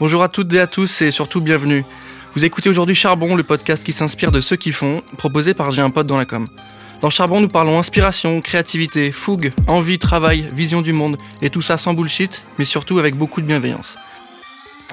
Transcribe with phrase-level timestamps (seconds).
[0.00, 1.84] Bonjour à toutes et à tous et surtout bienvenue.
[2.34, 5.82] Vous écoutez aujourd'hui Charbon, le podcast qui s'inspire de ceux qui font, proposé par J'ai
[5.82, 6.46] un pote dans la com.
[7.02, 11.76] Dans Charbon, nous parlons inspiration, créativité, fougue, envie, travail, vision du monde, et tout ça
[11.76, 13.96] sans bullshit, mais surtout avec beaucoup de bienveillance.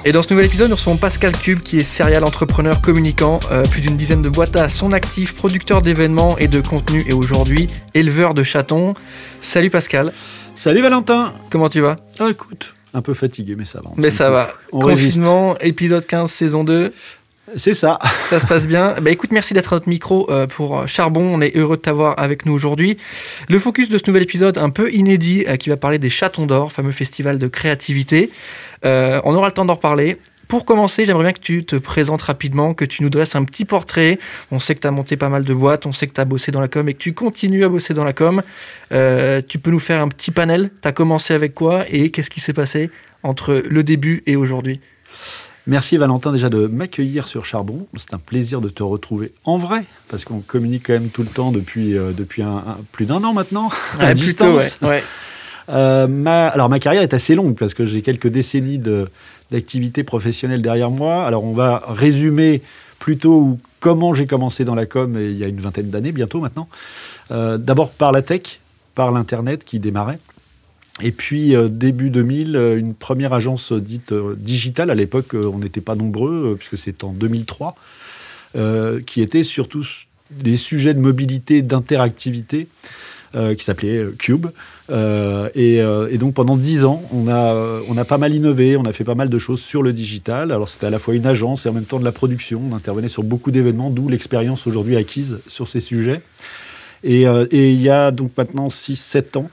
[0.06, 3.64] Et dans ce nouvel épisode, nous recevons Pascal Cube, qui est serial entrepreneur communicant, euh,
[3.64, 7.68] plus d'une dizaine de boîtes à son actif, producteur d'événements et de contenu, et aujourd'hui
[7.94, 8.94] éleveur de chatons.
[9.42, 10.14] Salut Pascal.
[10.56, 11.34] Salut Valentin.
[11.50, 11.96] Comment tu vas?
[12.20, 13.92] Ah, écoute, un peu fatigué, mais ça va.
[13.98, 14.50] Mais ça va.
[14.72, 16.94] On Confinement, épisode 15, saison 2.
[17.56, 17.98] C'est ça.
[18.30, 18.96] Ça se passe bien.
[19.02, 21.22] Bah écoute, merci d'être à notre micro euh, pour Charbon.
[21.22, 22.98] On est heureux de t'avoir avec nous aujourd'hui.
[23.48, 26.46] Le focus de ce nouvel épisode, un peu inédit, euh, qui va parler des Chatons
[26.46, 28.32] d'Or, fameux festival de créativité.
[28.86, 30.18] Euh, on aura le temps d'en reparler.
[30.50, 33.66] Pour commencer, j'aimerais bien que tu te présentes rapidement, que tu nous dresses un petit
[33.66, 34.18] portrait.
[34.50, 36.26] On sait que tu as monté pas mal de boîtes, on sait que tu as
[36.26, 38.42] bossé dans la com et que tu continues à bosser dans la com.
[38.92, 42.32] Euh, tu peux nous faire un petit panel Tu as commencé avec quoi et qu'est-ce
[42.32, 42.90] qui s'est passé
[43.22, 44.82] entre le début et aujourd'hui?
[45.68, 47.86] Merci Valentin déjà de m'accueillir sur Charbon.
[47.96, 51.28] C'est un plaisir de te retrouver en vrai, parce qu'on communique quand même tout le
[51.30, 53.70] temps depuis, euh, depuis un, un- plus d'un an maintenant,
[54.00, 54.78] à Ouais, distance.
[54.78, 55.04] plutôt, ouais, ouais.
[55.70, 58.82] Euh, ma, alors ma carrière est assez longue, parce que j'ai quelques décennies
[59.52, 61.26] d'activité professionnelle derrière moi.
[61.26, 62.62] Alors on va résumer
[62.98, 66.68] plutôt comment j'ai commencé dans la com il y a une vingtaine d'années bientôt maintenant.
[67.32, 68.60] Euh, D'abord par la tech,
[68.96, 70.20] par l'Internet qui démarrait.
[71.02, 74.90] Et puis, euh, début 2000, euh, une première agence dite digitale.
[74.90, 77.78] À l'époque, on n'était pas nombreux, puisque c'est en 2003,
[78.58, 82.68] euh, qui était surtout s- des sujets de mobilité, d'interactivité,
[83.36, 84.48] euh, qui s'appelait euh, Cube.
[84.90, 87.54] Euh, et, donc, pendant dix ans, on a,
[87.88, 90.52] on a pas mal innové, on a fait pas mal de choses sur le digital.
[90.52, 92.62] Alors, c'était à la fois une agence et en même temps de la production.
[92.72, 96.22] On intervenait sur beaucoup d'événements, d'où l'expérience aujourd'hui acquise sur ces sujets.
[97.04, 99.50] Et, il y a donc maintenant 6-7 ans,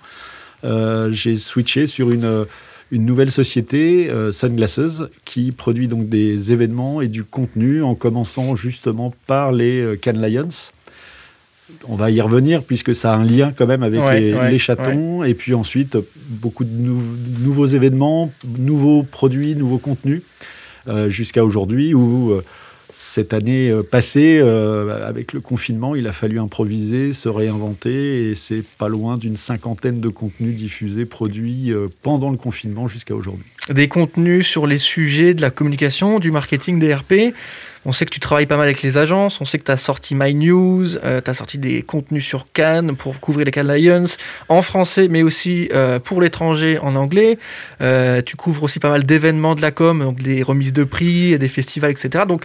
[1.12, 2.47] j'ai switché sur une,
[2.91, 8.54] une nouvelle société, euh, Sunglasses, qui produit donc des événements et du contenu, en commençant
[8.54, 10.72] justement par les Cannes Lions.
[11.89, 14.50] On va y revenir puisque ça a un lien quand même avec Ouais, les, ouais,
[14.50, 15.25] les chatons.
[15.25, 15.97] Et puis ensuite,
[16.28, 17.03] beaucoup de nou-
[17.41, 20.22] nouveaux événements, nouveaux produits, nouveaux contenus,
[20.88, 22.44] euh, jusqu'à aujourd'hui où euh,
[23.16, 28.34] cette année euh, passée, euh, avec le confinement, il a fallu improviser, se réinventer, et
[28.34, 33.47] c'est pas loin d'une cinquantaine de contenus diffusés, produits euh, pendant le confinement jusqu'à aujourd'hui.
[33.71, 37.32] Des contenus sur les sujets de la communication, du marketing, des RP.
[37.87, 39.41] On sait que tu travailles pas mal avec les agences.
[39.41, 42.97] On sait que tu as sorti My News, tu as sorti des contenus sur Cannes
[42.97, 44.05] pour couvrir les Cannes Lions
[44.49, 47.38] en français, mais aussi euh, pour l'étranger en anglais.
[47.81, 51.38] Euh, tu couvres aussi pas mal d'événements de la com, donc des remises de prix,
[51.38, 52.25] des festivals, etc.
[52.26, 52.43] Donc,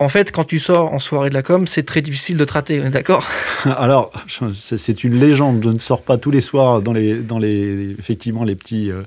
[0.00, 2.52] en fait, quand tu sors en soirée de la com, c'est très difficile de te
[2.52, 3.26] rater, on est d'accord?
[3.64, 4.12] Alors,
[4.58, 5.60] c'est une légende.
[5.64, 9.02] Je ne sors pas tous les soirs dans les, dans les effectivement les petits euh,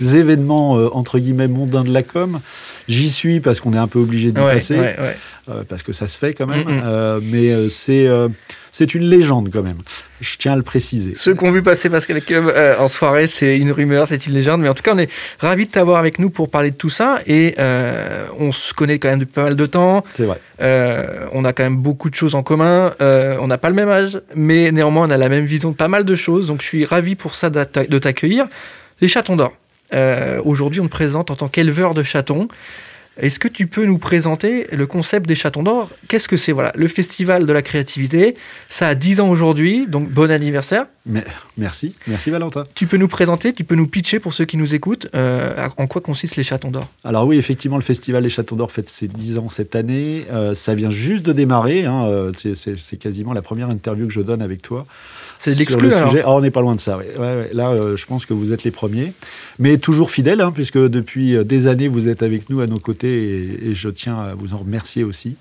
[0.00, 2.40] événements euh, entre guillemets mondains de la com.
[2.88, 4.74] J'y suis parce qu'on est un peu obligé d'y Ouais, passer.
[4.74, 5.16] ouais, ouais.
[5.50, 6.64] euh, parce que ça se fait quand même.
[6.64, 7.20] Mm, mm.
[7.30, 8.08] Mais c'est
[8.74, 9.78] c'est une légende quand même.
[10.20, 11.12] Je tiens à le préciser.
[11.14, 14.62] Ceux qui ont vu passer Pascal euh, en soirée, c'est une rumeur, c'est une légende.
[14.62, 15.08] Mais en tout cas, on est
[15.38, 17.20] ravis de t'avoir avec nous pour parler de tout ça.
[17.28, 20.02] Et euh, on se connaît quand même depuis pas mal de temps.
[20.16, 20.40] C'est vrai.
[20.60, 22.92] Euh, on a quand même beaucoup de choses en commun.
[22.98, 25.88] On n'a pas le même âge, mais néanmoins, on a la même vision de pas
[25.88, 26.48] mal de choses.
[26.48, 28.46] Donc, je suis ravi pour ça de t'accueillir.
[29.00, 29.54] Les chatons d'or.
[30.44, 32.48] Aujourd'hui, on te présente en tant qu'éleveur de chatons.
[33.16, 35.90] Est-ce que tu peux nous présenter le concept des chatons d'or?
[36.08, 36.52] Qu'est-ce que c'est?
[36.52, 38.34] Voilà, le festival de la créativité.
[38.68, 40.86] Ça a 10 ans aujourd'hui, donc bon anniversaire.
[41.56, 42.64] Merci, merci Valentin.
[42.74, 45.86] Tu peux nous présenter, tu peux nous pitcher pour ceux qui nous écoutent, euh, en
[45.86, 46.88] quoi consistent les chatons d'or?
[47.04, 50.24] Alors oui, effectivement, le Festival des Châteaux d'Or fête ses 10 ans cette année.
[50.32, 51.84] Euh, ça vient juste de démarrer.
[51.84, 54.86] hein, euh, c'est quasiment la première interview que je donne avec toi.
[55.44, 56.22] C'est l'exclu, le alors sujet.
[56.24, 56.96] Ah, on n'est pas loin de ça.
[56.96, 57.08] ouais.
[57.16, 57.50] Ouais, ouais.
[57.52, 59.12] Là, euh, je pense que vous êtes les premiers.
[59.58, 62.78] Mais toujours fidèles, hein, puisque depuis euh, des années, vous êtes avec nous à nos
[62.78, 65.36] côtés et, et je tiens à vous en remercier aussi.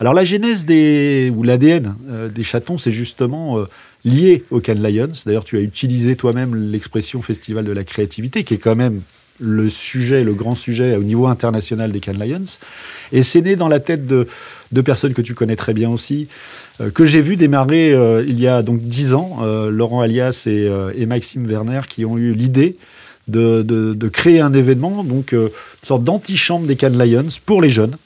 [0.00, 3.66] Alors la genèse des, ou l'ADN euh, des chatons, c'est justement euh,
[4.06, 5.12] lié au Cannes Lions.
[5.26, 9.02] D'ailleurs, tu as utilisé toi-même l'expression festival de la créativité, qui est quand même
[9.38, 12.44] le sujet, le grand sujet au niveau international des Cannes Lions.
[13.12, 14.26] Et c'est né dans la tête de
[14.72, 16.28] deux personnes que tu connais très bien aussi,
[16.88, 20.66] que j'ai vu démarrer euh, il y a donc dix ans, euh, Laurent Alias et,
[20.66, 22.76] euh, Maxime Werner, qui ont eu l'idée
[23.30, 27.96] de, créer un événement, donc euh, une sorte d'antichambre des Cannes Lions pour les jeunes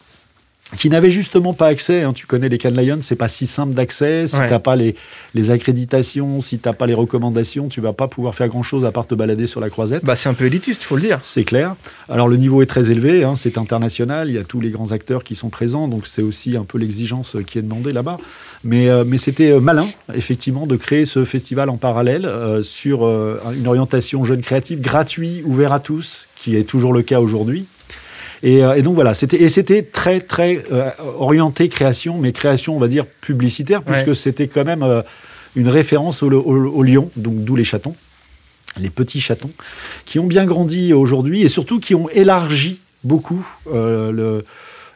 [0.78, 2.02] qui n'avaient justement pas accès.
[2.02, 2.12] hein.
[2.12, 4.26] Tu connais les Cannes Lions, c'est pas si simple d'accès.
[4.26, 4.48] Si Ouais.
[4.48, 4.96] t'as pas les,
[5.34, 8.90] les accréditations, si t'as pas les recommandations, tu vas pas pouvoir faire grand chose à
[8.90, 10.04] part te balader sur la croisette.
[10.04, 11.20] Bah, c'est un peu élitiste, faut le dire.
[11.22, 11.76] C'est clair.
[12.08, 14.90] Alors le niveau est très élevé, hein, c'est international, il y a tous les grands
[14.92, 18.18] acteurs qui sont présents, donc c'est aussi un peu l'exigence qui est demandée là-bas.
[18.64, 23.04] Mais, euh, mais c'était euh, malin, effectivement, de créer ce festival en parallèle euh, sur
[23.06, 27.66] euh, une orientation jeune créative, gratuit, ouvert à tous, qui est toujours le cas aujourd'hui.
[28.42, 30.62] Et, et donc voilà, c'était très très
[31.18, 34.84] orienté création, mais création on va dire publicitaire, puisque c'était quand même
[35.56, 37.94] une référence au, au, lion, donc d'où les chatons
[38.80, 39.52] les petits chatons,
[40.04, 44.44] qui ont bien grandi aujourd'hui et surtout qui ont élargi beaucoup le,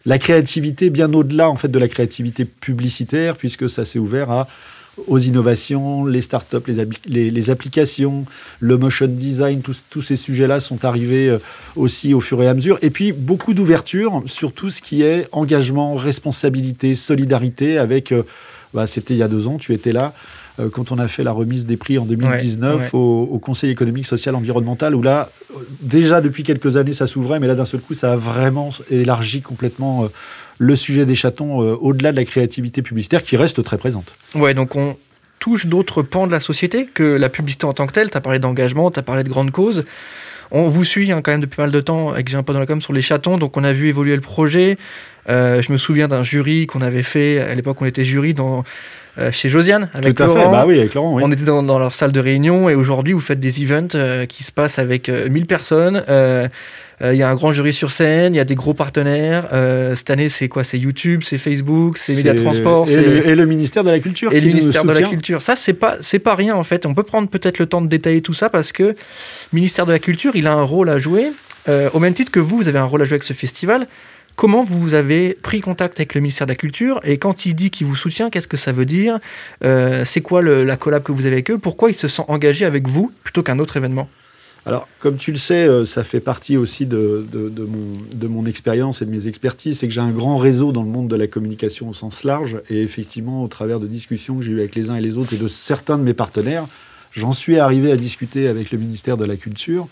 [0.08, 4.48] la créativité bien au-delà en fait de la créativité publicitaire, puisque ça s'est ouvert à
[5.06, 6.56] aux innovations, les startups,
[7.06, 8.24] les, les, applications,
[8.60, 11.38] le motion design, tous, ces sujets-là sont arrivés euh,
[11.76, 12.78] aussi au fur et à mesure.
[12.82, 18.22] Et puis beaucoup d'ouverture sur tout ce qui est engagement, responsabilité, solidarité avec, euh,
[18.74, 20.12] bah, c'était il y a deux ans, tu étais là,
[20.60, 24.34] euh, quand on a fait la remise des prix en 2019 Au, Conseil économique, social,
[24.34, 25.30] environnemental, où là,
[25.80, 29.40] déjà depuis quelques années, ça s'ouvrait, mais là, d'un seul coup, ça a vraiment élargi
[29.40, 30.08] complètement
[30.58, 34.12] le sujet des chatons euh, au-delà de la créativité publicitaire qui reste très présente.
[34.34, 34.96] Ouais, donc on
[35.38, 38.10] touche d'autres pans de la société que la publicité en tant que telle.
[38.10, 39.84] Tu as parlé d'engagement, tu as parlé de grandes causes.
[40.50, 42.52] On vous suit hein, quand même depuis pas mal de temps avec J'ai un peu
[42.52, 44.76] dans la com sur les chatons, donc on a vu évoluer le projet.
[45.28, 48.62] je me souviens d'un jury qu'on avait fait, à l'époque on était jury dans euh,
[49.32, 50.38] chez Josiane avec Tout à Laurent.
[50.38, 50.50] Fait.
[50.50, 51.18] Bah oui, avec Laurent.
[51.20, 54.44] On était dans, leur salle de réunion et aujourd'hui vous faites des events euh, qui
[54.44, 56.02] se passent avec 1000 euh, personnes.
[57.00, 59.44] Il y a un grand jury sur scène, il y a des gros partenaires.
[59.94, 60.64] cette année, c'est quoi?
[60.64, 62.88] C'est YouTube, c'est Facebook, c'est Média Transport.
[62.88, 64.32] Et, et, le ministère de la Culture.
[64.32, 65.40] Et le ministère de la Culture.
[65.40, 66.86] Ça, c'est pas, c'est pas rien en fait.
[66.86, 68.96] On peut prendre peut-être le temps de détailler tout ça parce que le
[69.52, 71.28] ministère de la Culture, il a un rôle à jouer.
[71.94, 73.86] au même titre que vous, vous avez un rôle à jouer avec ce festival.
[74.38, 77.72] Comment vous avez pris contact avec le ministère de la Culture et quand il dit
[77.72, 79.18] qu'il vous soutient, qu'est-ce que ça veut dire
[79.64, 82.64] euh, C'est quoi la collab que vous avez avec eux Pourquoi ils se sont engagés
[82.64, 84.08] avec vous plutôt qu'un autre événement
[84.66, 89.00] alors, comme tu le sais, euh, ça fait partie aussi de, mon, de mon expérience
[89.00, 91.26] et de mes expertises, c'est que j'ai un grand réseau dans le monde de la
[91.26, 94.90] communication au sens large, et effectivement, au travers de discussions que j'ai eues avec les
[94.90, 96.66] uns et les autres et de certains de mes partenaires,
[97.12, 99.88] j'en suis arrivé à discuter avec le ministère de la Culture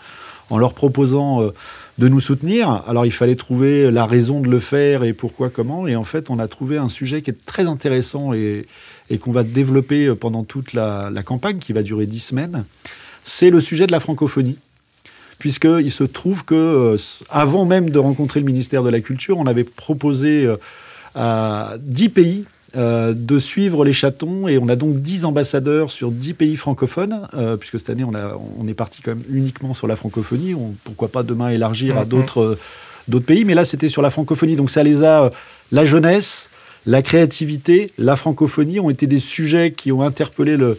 [0.49, 1.51] en leur proposant euh,
[1.97, 2.83] de nous soutenir.
[2.87, 5.87] Alors il fallait trouver la raison de le faire et pourquoi, comment.
[5.87, 8.65] Et en fait, on a trouvé un sujet qui est très intéressant et,
[9.21, 12.65] qu'on va développer pendant toute la, campagne, qui va durer dix semaines.
[13.23, 14.57] C'est le sujet de la francophonie.
[15.39, 16.97] Puisqu'il se trouve que, euh,
[17.29, 20.57] avant même de rencontrer le ministère de la Culture, on avait proposé euh,
[21.13, 24.47] à dix pays euh, de suivre les chatons.
[24.49, 28.13] Et on a donc 10 ambassadeurs sur 10 pays francophones, euh, puisque cette année, on,
[28.13, 30.53] a, on est parti quand même uniquement sur la francophonie.
[30.83, 32.07] pourquoi pas demain élargir à mm-hmm.
[32.09, 32.59] d'autres euh,
[33.07, 34.57] d'autres pays Mais là, c'était sur la francophonie.
[34.57, 35.31] Donc ça les a...
[35.71, 36.49] la jeunesse,
[36.85, 40.77] la créativité, la francophonie ont été des sujets qui ont interpellé le,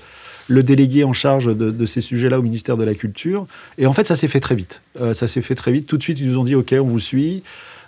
[0.49, 3.47] le délégué en charge de, ces sujets-là au ministère de la Culture.
[3.79, 4.83] Et en fait, ça s'est fait très vite.
[5.15, 5.87] ça s'est fait très vite.
[5.87, 7.43] Tout de suite, ils nous ont dit, OK, on vous suit.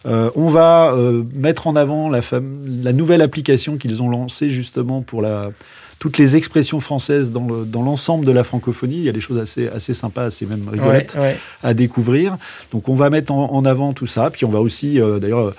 [0.07, 5.03] Euh, on va euh, mettre en avant la, la nouvelle application qu'ils ont lancée justement
[5.03, 5.51] pour la,
[5.99, 8.97] toutes les expressions françaises dans l'ensemble de la francophonie.
[8.97, 11.17] Il y a des choses assez, assez sympas, assez même rigolettes
[11.63, 12.39] à découvrir.
[12.73, 14.31] Donc on va mettre en, avant tout ça.
[14.31, 15.53] Puis on va aussi, euh, d'ailleurs,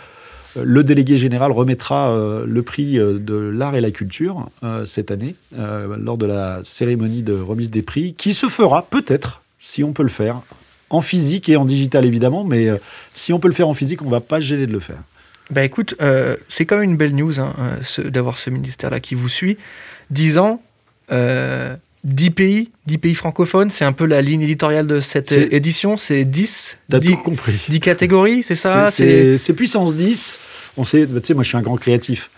[0.61, 2.13] le délégué général remettra
[2.45, 4.49] le prix de l'art et la culture
[4.85, 9.81] cette année lors de la cérémonie de remise des prix qui se fera peut-être, si
[9.81, 10.41] on peut le faire,
[10.91, 12.77] en physique et en digital évidemment, mais euh,
[13.13, 14.97] si on peut le faire en physique, on ne va pas gêner de le faire.
[15.49, 17.53] Bah écoute, euh, c'est quand même une belle news hein,
[17.99, 19.57] euh, d'avoir ce ministère-là qui vous suit.
[20.11, 20.61] 10 ans,
[22.03, 26.25] 10 pays, 10 pays francophones, c'est un peu la ligne éditoriale de cette édition, c'est
[26.25, 26.77] 10.
[26.89, 27.59] T'as tout compris.
[27.69, 30.39] 10 catégories, c'est ça C'est puissance 10.
[30.77, 32.29] On sait, tu sais, moi je suis un grand créatif.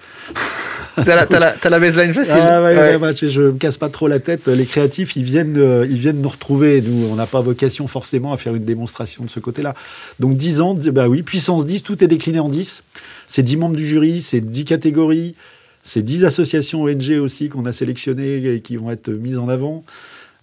[1.05, 2.37] T'as la, as la, baseline facile.
[2.39, 4.47] Ah ouais, je, ne me casse pas trop la tête.
[4.47, 6.81] Les créatifs, ils viennent, euh, ils viennent nous retrouver.
[6.81, 9.73] Nous, on n'a pas vocation forcément à faire une démonstration de ce côté-là.
[10.19, 12.83] Donc 10 ans, bah oui, puissance 10, tout est décliné en 10.
[13.27, 15.33] C'est 10 membres du jury, c'est 10 catégories,
[15.81, 19.83] c'est 10 associations ONG aussi qu'on a sélectionnées et qui vont être mises en avant.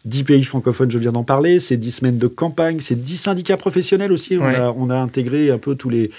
[0.07, 3.59] 10 pays francophones, je viens d'en parler, c'est 10 semaines de campagne, c'est 10 syndicats
[3.59, 4.38] professionnels aussi.
[4.38, 6.11] On, a, intégré un peu tous les.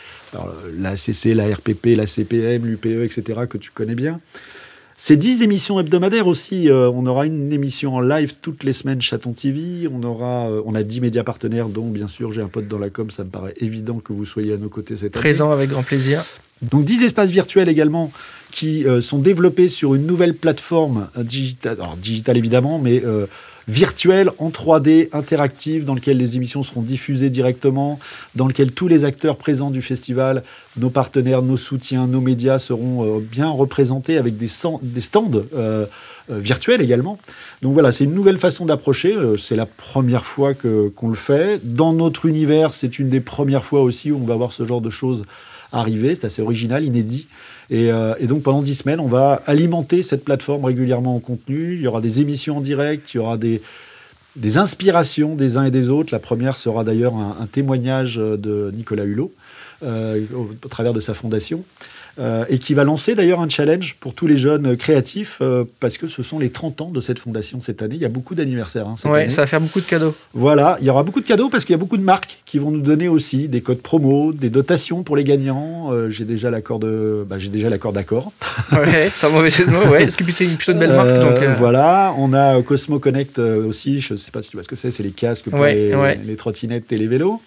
[0.78, 4.20] la CC, la RPP, la CPM, l'UPE, etc., que tu connais bien.
[5.04, 6.70] C'est 10 émissions hebdomadaires aussi.
[6.70, 9.88] Euh, on aura une émission en live toutes les semaines, Chaton TV.
[9.92, 12.78] On, aura, euh, on a 10 médias partenaires, dont bien sûr j'ai un pote dans
[12.78, 13.10] la com.
[13.10, 15.24] Ça me paraît évident que vous soyez à nos côtés cette année.
[15.24, 16.24] Présent avec grand plaisir.
[16.62, 18.12] Donc 10 espaces virtuels également
[18.52, 23.02] qui euh, sont développés sur une nouvelle plateforme digitale, alors digitale évidemment, mais
[23.68, 28.00] virtuel en 3D, interactif, dans lequel les émissions seront diffusées directement,
[28.36, 30.44] dans lequel tous les acteurs présents du festival,
[30.78, 34.50] nos partenaires, nos soutiens, nos médias seront euh, bien représentés avec des,
[34.82, 35.86] des stands euh,
[36.32, 37.18] euh, virtuels également.
[37.62, 39.16] Donc voilà, c'est une nouvelle façon d'approcher.
[39.40, 41.60] c'est la première fois qu'on le fait.
[41.64, 44.82] Dans notre univers, c'est une des premières fois aussi où on va voir ce genre
[44.82, 45.24] de choses
[45.72, 46.16] arriver.
[46.16, 47.28] C'est assez original, inédit.
[47.72, 51.76] Euh, et, donc pendant dix semaines, on va alimenter cette plateforme régulièrement en contenu.
[51.76, 53.62] Il y aura des émissions en direct, il y aura des,
[54.36, 56.10] des inspirations des uns et des autres.
[56.12, 59.32] La première sera d'ailleurs un, témoignage de Nicolas Hulot.
[59.84, 61.64] au, travers de sa fondation.
[62.20, 65.98] Euh, et qui va lancer d'ailleurs un challenge pour tous les jeunes créatifs, euh, parce
[65.98, 67.96] que ce sont les 30 ans de cette fondation cette année.
[67.96, 68.88] Il y a beaucoup d'anniversaires.
[68.88, 70.14] Hein, ouais, ça va faire beaucoup de cadeaux.
[70.34, 72.58] Voilà, il y aura beaucoup de cadeaux parce qu'il y a beaucoup de marques qui
[72.58, 75.94] vont nous donner aussi des codes promo, des dotations pour les gagnants.
[75.94, 78.32] Euh, j'ai déjà l'accord de, bah, j'ai déjà l'accord d'accord.
[78.72, 79.88] Ouais, c'est un mauvais jeu de mots.
[79.92, 81.20] Ouais, parce que c'est une plutôt belle marque.
[81.20, 84.00] Donc, Voilà, on a Cosmo Connect aussi.
[84.00, 84.92] Je ne sais pas si tu vois ce que c'est.
[84.92, 85.94] C'est les casques pour les,
[86.26, 87.42] les trottinettes et les vélos.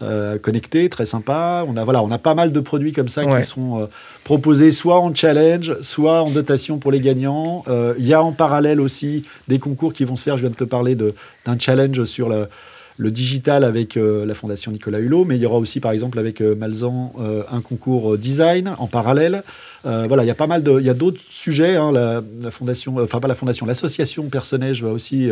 [0.00, 1.64] Euh, connecté, très sympa.
[1.66, 3.86] On a, voilà, on a pas mal de produits comme ça qui sont euh,
[4.22, 7.64] proposés soit en challenge, soit en dotation pour les gagnants.
[7.68, 10.36] Euh, il y a en parallèle aussi des concours qui vont se faire.
[10.36, 12.46] Je viens de te parler d'un challenge sur le,
[12.96, 16.40] le digital avec la Fondation Nicolas Hulot, mais il y aura aussi, par exemple, avec
[16.40, 17.12] Malzan,
[17.50, 19.42] un concours design en parallèle.
[19.84, 21.76] voilà, il y a pas mal de, il y a d'autres sujets.
[21.76, 21.90] Hein.
[21.92, 25.28] la, la, fondation, enfin pas la fondation, l'association Personnage va aussi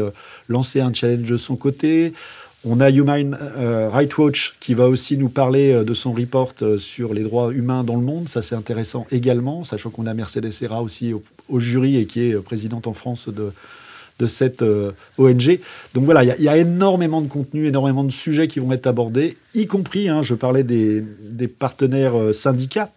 [0.49, 2.13] lancer un challenge de son côté.
[2.69, 6.53] On a Human euh, Rights Watch qui va aussi nous parler euh, de son report
[6.63, 8.29] euh, sur les droits humains dans le monde.
[8.29, 12.35] Ça, c'est intéressant également, sachant qu'on a Mercedes Serra aussi au, jury et qui est
[12.43, 13.53] présidente en France de,
[14.19, 14.65] de cette
[15.17, 15.61] ONG.
[15.95, 19.37] Donc voilà, il y, a énormément de contenu, énormément de sujets qui vont être abordés,
[19.55, 22.91] y compris, hein, je parlais des, des partenaires syndicats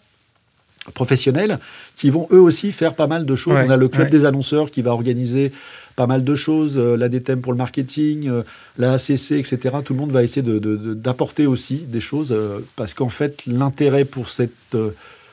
[0.96, 1.60] professionnels
[1.96, 3.60] qui vont eux aussi faire pas mal de choses.
[3.64, 5.52] On a le club des annonceurs qui va organiser
[6.00, 8.44] pas mal de choses, euh, la DTM pour le marketing, euh,
[8.78, 9.58] la ACC, etc.
[9.84, 14.30] Tout le monde va essayer d'apporter aussi des choses euh, parce qu'en fait, l'intérêt pour
[14.30, 14.78] cette,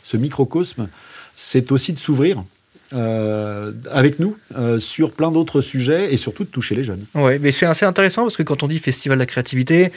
[0.03, 0.89] ce microcosme,
[1.37, 2.43] c'est aussi de s'ouvrir.
[2.93, 4.37] avec nous
[4.79, 7.05] sur plein d'autres sujets et surtout de toucher les jeunes.
[7.15, 9.93] Oui, mais c'est assez intéressant parce que quand on dit festival de la créativité,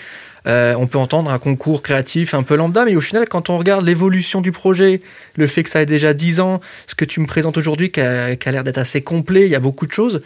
[0.46, 3.86] on peut entendre un concours créatif un peu lambda, mais au final, quand on regarde
[3.86, 5.02] l'évolution du projet,
[5.36, 8.02] le fait que ça ait déjà 10 ans, ce que tu me présentes aujourd'hui qui
[8.02, 10.22] a l'air d'être assez complet, il y a beaucoup de choses,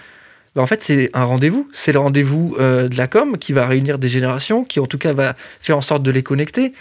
[0.55, 1.67] bah, en fait, c'est un rendez-vous.
[1.73, 4.97] C'est le rendez-vous euh, de la com qui va réunir des générations, qui en tout
[4.97, 6.73] cas va faire en sorte de les connecter.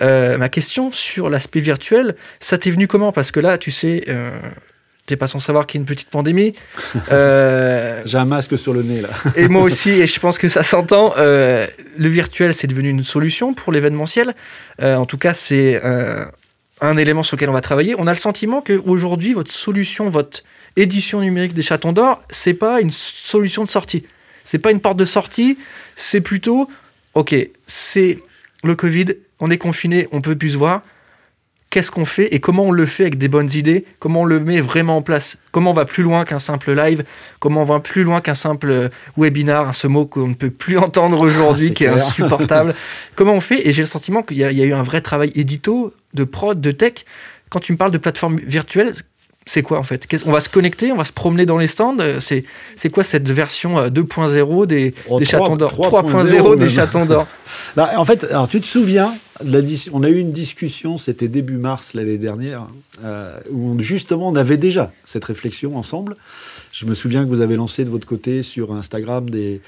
[0.00, 3.12] Euh, ma question sur l'aspect virtuel, ça t'est venu comment?
[3.12, 4.30] Parce que là, tu sais, euh,
[5.06, 6.54] t'es pas sans savoir qu'il y a une petite pandémie.
[7.10, 9.08] J'ai un masque sur le nez là.
[9.36, 11.14] et moi aussi, et je pense que ça s'entend.
[11.16, 14.34] le virtuel, c'est devenu une solution pour l'événementiel.
[14.80, 15.82] en tout cas, c'est
[16.80, 17.96] un élément sur lequel on va travailler.
[17.98, 20.44] On a le sentiment qu'aujourd'hui, votre solution, votre
[20.80, 24.04] édition numérique des Chatons d'Or, c'est pas une solution de sortie.
[24.44, 25.58] C'est pas une porte de sortie,
[25.96, 26.70] c'est plutôt,
[27.14, 27.34] ok,
[27.66, 28.18] c'est
[28.64, 29.06] le Covid,
[29.40, 30.82] on est confiné, on peut plus se voir.
[31.70, 33.84] Qu'est-ce qu'on fait et comment on le fait avec des bonnes idées?
[33.98, 35.36] Comment on le met vraiment en place?
[35.52, 37.04] Comment on va plus loin qu'un simple live?
[37.40, 39.74] Comment on va plus loin qu'un simple webinar?
[39.74, 42.74] Ce mot qu'on ne peut plus entendre aujourd'hui, qui est insupportable.
[43.16, 43.68] comment on fait?
[43.68, 46.70] Et j'ai le sentiment qu'il y, a eu un vrai travail édito, de prod, de
[46.70, 47.04] tech.
[47.50, 48.94] Quand tu me parles de plateforme virtuelle,
[49.48, 50.06] c'est quoi en fait?
[50.26, 51.96] On va se connecter, on va se promener dans les stands.
[52.00, 52.44] Euh, c'est,
[52.76, 55.72] c'est quoi cette version 2.0 euh, des, des chatons d'or?
[55.72, 57.26] 3.0 des chatons d'or
[57.76, 59.12] En fait, alors tu te souviens,
[59.92, 62.66] on a eu une discussion, c'était début mars l'année dernière,
[63.04, 66.16] euh, où justement on avait déjà cette réflexion ensemble.
[66.72, 69.62] Je me souviens que vous avez lancé de votre côté sur Instagram des,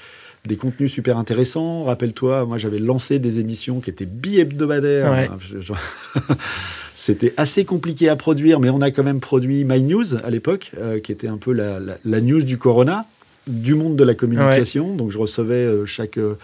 [0.45, 1.85] des contenus super intéressants.
[1.85, 5.31] Rappelle-toi, moi j'avais lancé des émissions qui étaient bi-hebdomadaires.
[7.01, 10.69] C'était assez compliqué à produire, mais on a quand même produit My News à l'époque,
[10.77, 13.07] euh, qui était un peu la, news du corona,
[13.47, 14.95] du monde de la communication.
[14.95, 16.37] Donc je recevais euh, chaque, euh,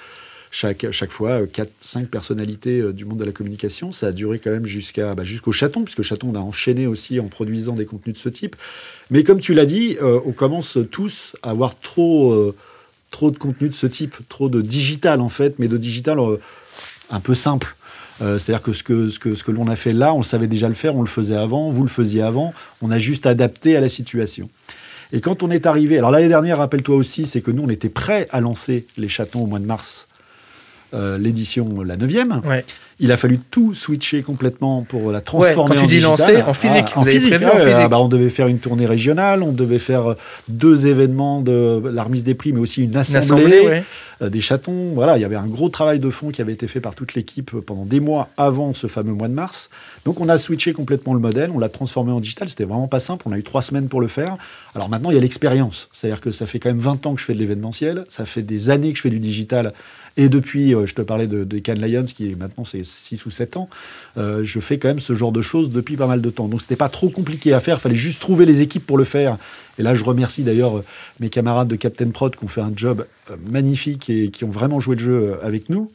[0.49, 3.91] chaque, chaque fois 4-5 personnalités du monde de la communication.
[3.91, 7.19] Ça a duré quand même jusqu'à bah, jusqu'au chaton, puisque chaton, on a enchaîné aussi
[7.19, 8.55] en produisant des contenus de ce type.
[9.11, 12.55] Mais comme tu l'as dit, on commence tous à avoir trop,
[13.11, 16.17] trop de contenus de ce type, trop de digital en fait, mais de digital
[17.11, 17.75] un peu simple.
[18.21, 20.23] Euh, c'est-à-dire que ce que, ce que, ce que l'on a fait là, on le
[20.23, 23.25] savait déjà le faire, on le faisait avant, vous le faisiez avant, on a juste
[23.25, 24.49] adapté à la situation.
[25.13, 27.89] Et quand on est arrivé, alors l'année dernière, rappelle-toi aussi, c'est que nous, on était
[27.89, 30.07] prêts à lancer les chatons au mois de mars,
[30.93, 32.45] euh, l'édition, la 9e.
[32.45, 32.65] Ouais.
[32.99, 36.87] Il a fallu tout switcher complètement pour la transformer quand tu dis lancer, en physique.
[36.95, 40.13] Ah, en, physique, ah, bah, on devait faire une tournée régionale, on devait faire euh,
[40.47, 43.83] deux événements de la remise des prix, mais aussi une assemblée,
[44.23, 44.93] euh, des chatons.
[44.95, 47.13] Voilà, il y avait un gros travail de fond qui avait été fait par toute
[47.13, 49.69] l'équipe pendant des mois avant ce fameux mois de mars.
[50.05, 52.49] Donc on a switché complètement le modèle, on l'a transformé en digital.
[52.49, 53.25] C'était vraiment pas simple.
[53.27, 54.37] On a eu trois semaines pour le faire.
[54.73, 55.89] Alors maintenant, il y a l'expérience.
[55.93, 58.05] C'est-à-dire que ça fait quand même 20 ans que je fais de l'événementiel.
[58.07, 59.73] Ça fait des années que je fais du digital
[60.17, 63.31] et depuis, euh, je te parlais de, de Cannes Lions, qui maintenant c'est 6 ou
[63.31, 63.69] 7 ans,
[64.17, 66.47] euh, je fais quand même ce genre de choses depuis pas mal de temps.
[66.47, 69.03] Donc c'était pas trop compliqué à faire, il fallait juste trouver les équipes pour le
[69.03, 69.37] faire.
[69.77, 70.83] Et là, je remercie d'ailleurs euh,
[71.19, 73.05] mes camarades de Captain Prod qui ont fait un job
[73.45, 75.91] magnifique et qui ont vraiment joué le jeu avec nous.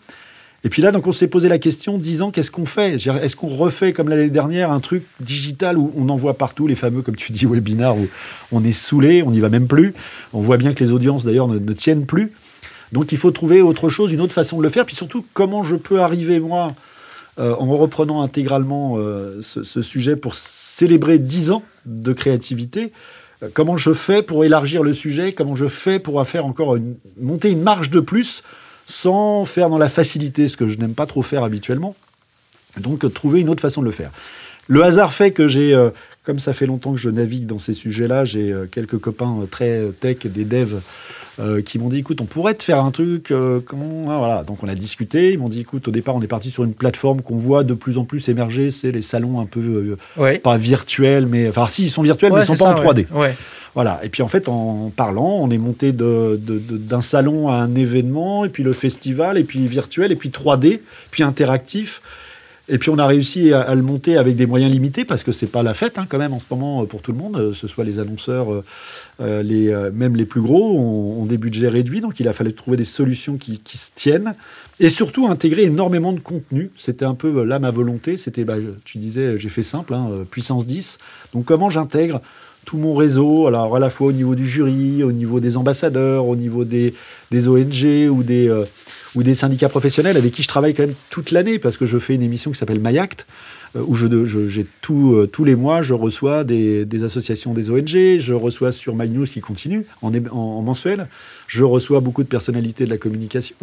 [0.64, 2.94] Et puis là, donc on s'est posé la question, disant qu'est-ce qu'on fait?
[2.94, 6.76] Est-ce qu'on refait comme l'année dernière un truc digital où on en voit partout les
[6.76, 8.06] fameux, comme tu dis, webinars où
[8.52, 9.92] on est saoulé, on n'y va même plus?
[10.32, 12.30] On voit bien que les audiences d'ailleurs ne tiennent plus.
[12.92, 14.84] Donc il faut trouver autre chose, une autre façon de le faire.
[14.84, 16.75] Puis surtout, comment je peux arriver, moi,
[17.38, 18.99] en reprenant intégralement
[19.40, 22.92] ce, ce, sujet pour célébrer 10 ans de créativité.
[23.54, 26.76] comment je fais pour élargir le sujet Comment je fais pour faire encore
[27.18, 28.42] monter une marge de plus
[28.87, 31.94] sans faire dans la facilité, ce que je n'aime pas trop faire habituellement.
[32.78, 34.11] Donc trouver une autre façon de le faire.
[34.68, 35.90] Le hasard fait que j'ai, euh,
[36.22, 39.46] comme ça fait longtemps que je navigue dans ces sujets-là, j'ai euh, quelques copains euh,
[39.46, 40.80] très tech, des devs,
[41.64, 43.32] qui m'ont dit écoute, on pourrait te faire un truc.
[43.64, 44.44] comment ah, voilà.
[44.44, 45.32] Donc on a discuté.
[45.32, 47.74] Ils m'ont dit écoute, au départ, on est parti sur une plateforme qu'on voit de
[47.74, 48.70] plus en plus émerger.
[48.70, 49.96] C'est les salons un peu
[50.42, 53.06] pas virtuels, mais enfin si ils sont virtuels, mais ils sont pas en 3D.
[53.74, 54.00] Voilà.
[54.02, 58.44] Et puis en fait, en parlant, on est monté d'un de, salon à un événement,
[58.44, 62.02] et puis le festival, et puis virtuel, et puis 3D, puis interactif.
[62.69, 65.49] Et puis on a réussi à, le monter avec des moyens limités parce que c'est
[65.49, 67.37] pas la fête hein, quand même en ce moment pour tout le monde.
[67.37, 68.64] Euh, ce soit les annonceurs, euh,
[69.21, 72.85] euh, même les plus gros ont, des budgets réduits, donc il a fallu trouver des
[72.85, 74.35] solutions qui, se tiennent
[74.81, 76.71] et surtout intégrer énormément de contenu.
[76.76, 78.16] C'était un peu là ma volonté.
[78.16, 80.99] C'était, bah, tu disais, j'ai fait simple, hein, puissance 10.
[81.33, 82.21] Donc comment j'intègre
[82.64, 86.26] tout mon réseau, alors à la fois au niveau du jury, au niveau des ambassadeurs,
[86.26, 86.95] au niveau des,
[87.32, 88.64] des ONG ou des, euh,
[89.14, 91.98] ou des syndicats professionnels avec qui je travaille quand même toute l'année parce que je
[91.98, 93.26] fais une émission qui s'appelle MyAct
[93.74, 94.06] euh, où je,
[94.46, 98.94] j'ai tout, euh, tous les mois, je reçois des, associations des ONG, je reçois sur
[98.94, 101.08] MyNews qui continue en, en, mensuel,
[101.48, 103.56] je reçois beaucoup de personnalités de la communication.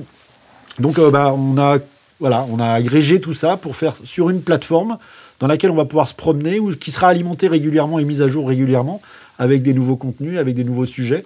[0.79, 1.77] Donc bah, on, a,
[2.19, 4.97] voilà, on a agrégé tout ça pour faire sur une plateforme
[5.39, 8.27] dans laquelle on va pouvoir se promener ou qui sera alimentée régulièrement et mise à
[8.27, 9.01] jour régulièrement
[9.37, 11.23] avec des nouveaux contenus, avec des nouveaux sujets.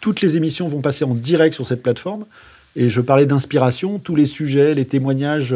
[0.00, 2.24] Toutes les émissions vont passer en direct sur cette plateforme.
[2.76, 5.54] Et je parlais d'inspiration, tous les sujets, les témoignages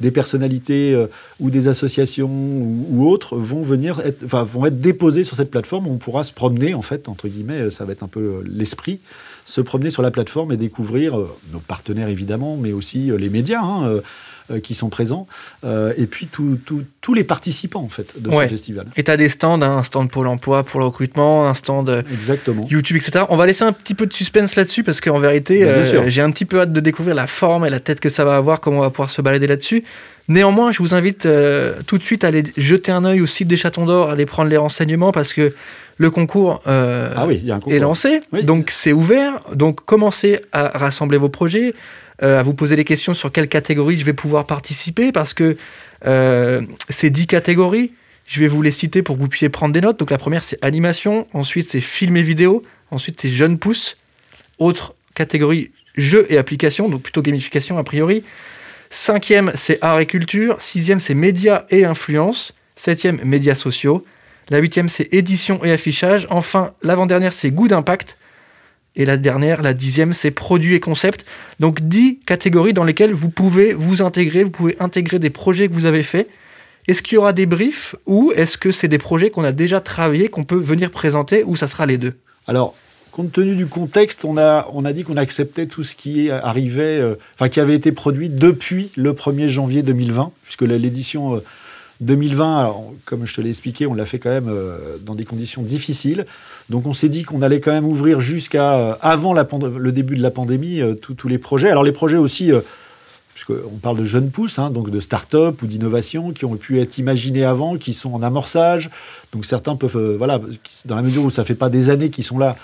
[0.00, 1.06] des personnalités euh,
[1.38, 5.86] ou des associations ou, autres vont venir, être, enfin, vont être déposés sur cette plateforme.
[5.86, 8.98] On pourra se promener, en fait, entre guillemets, ça va être un peu euh, l'esprit,
[9.44, 13.62] se promener sur la plateforme et découvrir euh, nos partenaires évidemment, mais aussi les médias.
[13.62, 14.00] Hein,
[14.52, 15.26] euh, qui sont présents,
[15.64, 18.86] euh, et puis tous les participants en fait de ce festival.
[18.96, 21.88] Et tu as des stands, hein, un stand Pôle emploi pour le recrutement, un stand
[21.88, 22.64] euh, Exactement.
[22.70, 23.24] YouTube, etc.
[23.28, 25.68] On va laisser un petit peu de suspense là-dessus parce qu'en vérité,
[26.06, 28.36] j'ai un petit peu hâte de découvrir la forme et la tête que ça va
[28.36, 29.82] avoir, comment on va pouvoir se balader là-dessus.
[30.28, 31.26] Néanmoins, je vous invite
[31.88, 34.48] tout de suite à aller jeter un œil au site des Chatons d'Or, aller prendre
[34.48, 35.54] les renseignements parce que
[35.98, 39.40] le concours, ah oui, est lancé, donc c'est ouvert.
[39.52, 41.74] Donc commencez à rassembler vos projets.
[42.22, 45.56] Euh, à vous poser des questions sur quelle catégorie je vais pouvoir participer parce que
[46.06, 47.92] euh, ces dix catégories,
[48.26, 49.98] je vais vous les citer pour que vous puissiez prendre des notes.
[49.98, 53.98] Donc la première c'est animation, ensuite c'est film et vidéo, ensuite c'est jeunes pousses,
[54.58, 58.22] autre catégorie jeux et applications, donc plutôt gamification a priori.
[58.88, 64.06] Cinquième c'est art et culture, sixième c'est médias et influence, septième médias sociaux,
[64.48, 68.16] la huitième c'est édition et affichage, enfin l'avant-dernière c'est goût d'impact,
[68.96, 71.24] et la dernière, la dixième, c'est produits et concepts.
[71.60, 75.74] Donc dix catégories dans lesquelles vous pouvez vous intégrer, vous pouvez intégrer des projets que
[75.74, 76.28] vous avez faits.
[76.88, 79.80] Est-ce qu'il y aura des briefs ou est-ce que c'est des projets qu'on a déjà
[79.80, 82.14] travaillés, qu'on peut venir présenter ou ça sera les deux?
[82.46, 82.74] Alors,
[83.10, 86.98] compte tenu du contexte, on a, on a dit qu'on acceptait tout ce qui arrivait,
[86.98, 91.42] euh, enfin qui avait été produit depuis le 1er janvier 2020, puisque l'édition
[92.00, 92.72] 2020, euh,
[93.04, 96.26] comme je te l'ai expliqué, on l'a fait quand même euh, dans des conditions difficiles.
[96.68, 100.22] Donc on s'est dit qu'on allait quand même ouvrir jusqu'à euh, avant le début de
[100.22, 101.70] la pandémie euh, tous les projets.
[101.70, 102.50] Alors les projets aussi,
[103.34, 106.98] puisqu'on parle de jeunes pousses, hein, donc de start-up ou d'innovation qui ont pu être
[106.98, 108.90] imaginés avant, qui sont en amorçage.
[109.32, 110.40] Donc certains peuvent, voilà,
[110.84, 112.56] dans la mesure où ça fait pas des années qu'ils sont là,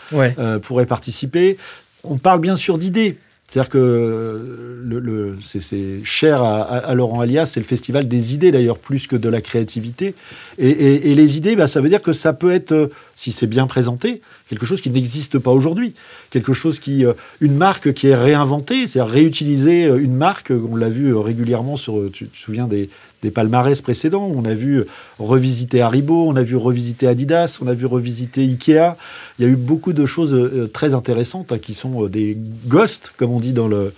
[0.62, 1.56] pourraient participer.
[2.04, 3.16] On parle bien sûr d'idées.
[3.52, 9.06] C'est-à-dire que le, c'est cher à, Laurent Alias, c'est le festival des idées d'ailleurs, plus
[9.06, 10.14] que de la créativité.
[10.56, 14.22] Et, les idées, bah, ça veut dire que ça peut être, si c'est bien présenté,
[14.48, 15.92] quelque chose qui n'existe pas aujourd'hui.
[16.30, 17.04] Quelque chose qui.
[17.04, 17.12] Euh,
[17.42, 21.76] une marque qui est réinventée, c'est-à-dire réutiliser euh, une marque, on l'a vu euh, régulièrement
[21.76, 22.10] sur.
[22.10, 22.88] Tu te souviens des,
[23.22, 24.30] des palmarès précédents.
[24.35, 24.85] On a vu
[25.18, 28.96] revisiter Haribo, on a vu revisiter Adidas, on a vu revisiter Ikea.
[29.38, 32.37] Il y a eu beaucoup de choses euh, très intéressantes hein, qui sont euh, des
[32.66, 33.92] ghosts, comme on dit dans le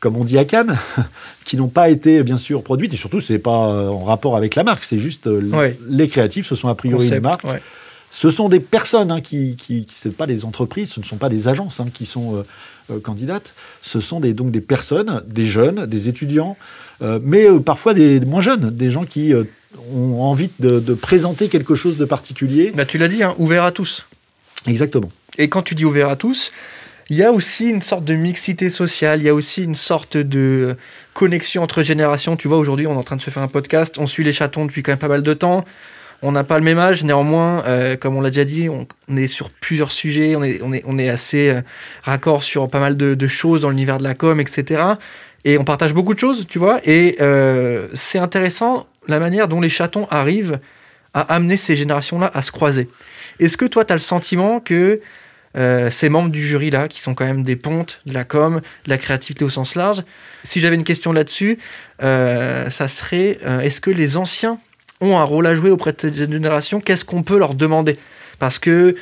[0.00, 0.78] comme on dit à Cannes,
[1.44, 4.54] qui n'ont pas été bien sûr produites et surtout c'est pas euh, en rapport avec
[4.54, 5.28] la marque, c'est juste
[5.88, 7.44] les créatifs, ce sont a priori des marques.
[8.10, 11.28] Ce sont des personnes hein, qui, qui, qui pas des entreprises, ce ne sont pas
[11.28, 12.44] des agences hein, qui sont
[13.02, 16.56] candidates, ce sont des, donc des personnes, des jeunes, des étudiants,
[17.00, 19.44] euh, mais euh, parfois des moins jeunes, des gens qui euh,
[19.94, 22.72] ont envie de, présenter quelque chose de particulier.
[22.74, 24.06] Bah, tu l'as dit, hein, ouvert à tous.
[24.66, 25.10] Exactement.
[25.36, 26.50] Et quand tu dis ouvert à tous,
[27.08, 30.16] il y a aussi une sorte de mixité sociale, il y a aussi une sorte
[30.16, 30.76] de
[31.14, 32.36] connexion entre générations.
[32.36, 34.32] Tu vois, aujourd'hui, on est en train de se faire un podcast, on suit les
[34.32, 35.64] chatons depuis quand même pas mal de temps.
[36.22, 37.62] On n'a pas le même âge, néanmoins,
[38.00, 40.98] comme on l'a déjà dit, on, est sur plusieurs sujets, on est, on est, on
[40.98, 41.56] est assez
[42.02, 44.96] raccord sur pas mal de, choses dans l'univers de la com, etc.
[45.44, 46.80] Et on partage beaucoup de choses, tu vois.
[46.84, 50.58] Et euh, c'est intéressant la manière dont les chatons arrivent
[51.14, 52.88] à amener ces générations-là à se croiser.
[53.40, 55.00] Est-ce que toi, tu as le sentiment que
[55.56, 58.90] euh, ces membres du jury-là, qui sont quand même des pontes de la com, de
[58.90, 60.02] la créativité au sens large,
[60.44, 61.58] si j'avais une question là-dessus,
[62.02, 64.58] euh, ça serait est-ce que les anciens
[65.00, 67.98] ont un rôle à jouer auprès de cette génération Qu'est-ce qu'on peut leur demander?
[68.38, 68.94] Parce que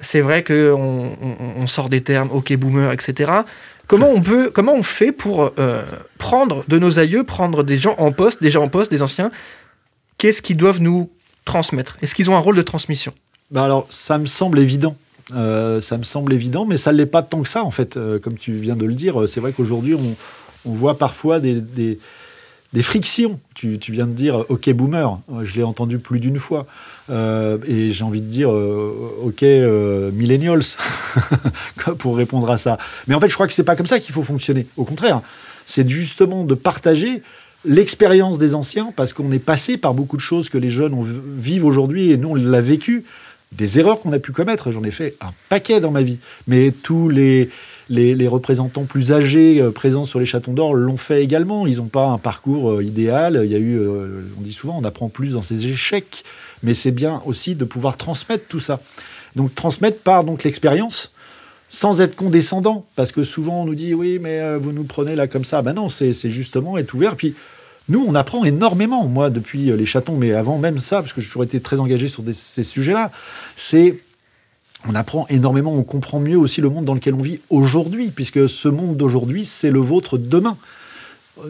[0.00, 1.10] c'est vrai qu'on
[1.56, 3.30] on, sort des termes OK boomer, etc.
[3.86, 5.82] Comment on peut, comment on fait pour euh,
[6.18, 9.30] prendre de nos aïeux, prendre des gens en poste, des gens en poste, des anciens,
[10.18, 11.10] qu'est-ce qu'ils doivent nous
[11.44, 11.98] transmettre?
[12.02, 13.12] Est-ce qu'ils ont un rôle de transmission?
[13.50, 14.96] Bah alors, ça me semble évident.
[15.34, 17.96] Euh, ça me semble évident, mais ça ne l'est pas tant que ça, en fait,
[17.96, 19.28] euh, comme tu viens de le dire.
[19.28, 20.16] C'est vrai qu'aujourd'hui, on,
[20.64, 21.98] voit parfois des,
[22.72, 23.38] des frictions.
[23.54, 26.66] Tu, viens de dire OK boomer, je l'ai entendu plus d'une fois.
[27.10, 30.62] Euh, et j'ai envie de dire euh, OK euh, millennials
[31.98, 32.78] pour répondre à ça.
[33.06, 34.66] Mais en fait, je crois que c'est pas comme ça qu'il faut fonctionner.
[34.76, 35.20] Au contraire,
[35.66, 37.22] c'est justement de partager
[37.64, 40.96] l'expérience des anciens parce qu'on est passé par beaucoup de choses que les jeunes
[41.36, 43.04] vivent aujourd'hui et nous on l'a vécu.
[43.52, 46.16] Des erreurs qu'on a pu commettre, j'en ai fait un paquet dans ma vie.
[46.46, 47.50] Mais tous les,
[47.92, 51.66] les, représentants plus âgés euh, présents sur les chatons d'or l'ont fait également.
[51.66, 53.40] Ils n'ont pas un parcours euh, idéal.
[53.44, 56.24] Il y a eu, euh, on dit souvent, on apprend plus dans ses échecs,
[56.62, 58.80] mais c'est bien aussi de pouvoir transmettre tout ça.
[59.36, 61.12] Donc transmettre par donc l'expérience
[61.70, 65.26] sans être condescendant, parce que souvent on nous dit oui, mais vous nous prenez là
[65.26, 65.62] comme ça.
[65.62, 67.16] Ben non, c'est justement être ouvert.
[67.16, 67.34] Puis
[67.88, 71.28] nous, on apprend énormément, moi, depuis les chatons, mais avant même ça, parce que j'ai
[71.28, 73.10] toujours été très engagé sur ces sujets-là,
[73.56, 73.96] c'est
[74.88, 78.48] on apprend énormément, on comprend mieux aussi le monde dans lequel on vit aujourd'hui, puisque
[78.48, 80.56] ce monde d'aujourd'hui, c'est le vôtre demain.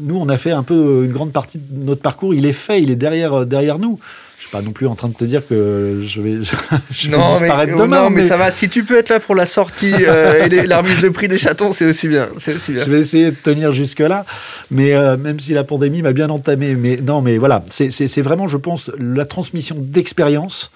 [0.01, 2.81] Nous, on a fait un peu une grande partie de notre parcours, il est fait,
[2.81, 3.99] il est derrière, derrière nous.
[4.39, 6.39] Je suis pas non plus en train de te dire que je vais,
[6.91, 8.05] je, vais disparaître demain.
[8.05, 8.51] Non, mais, ça va.
[8.51, 11.39] Si tu peux être là pour la sortie euh, et la remise de prix des
[11.39, 12.29] chatons, c'est aussi bien.
[12.39, 12.85] C'est aussi bien.
[12.85, 14.25] Je vais essayer de tenir jusque là,
[14.71, 18.49] mais euh, même si la pandémie m'a bien entamé, mais non, mais voilà, c'est vraiment,
[18.49, 20.71] je pense, la transmission d'expérience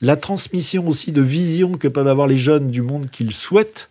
[0.00, 3.88] la transmission aussi de vision que peuvent avoir les jeunes du monde qu'ils souhaitent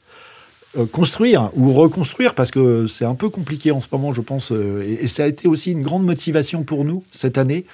[0.77, 4.51] euh, construire ou reconstruire, parce que c'est un peu compliqué en ce moment, je pense,
[4.51, 7.65] euh, et, ça a été aussi une grande motivation pour nous cette année.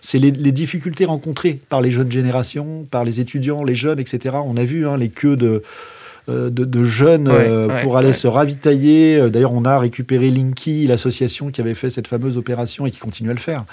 [0.00, 4.36] C'est les, difficultés rencontrées par les jeunes générations, par les étudiants, les jeunes, etc.
[4.44, 5.62] On a vu hein, les queues de,
[6.28, 7.30] euh, de, jeunes
[7.82, 9.28] pour aller se ravitailler.
[9.28, 13.30] D'ailleurs, on a récupéré Linky, l'association qui avait fait cette fameuse opération et qui continue
[13.30, 13.64] à le faire,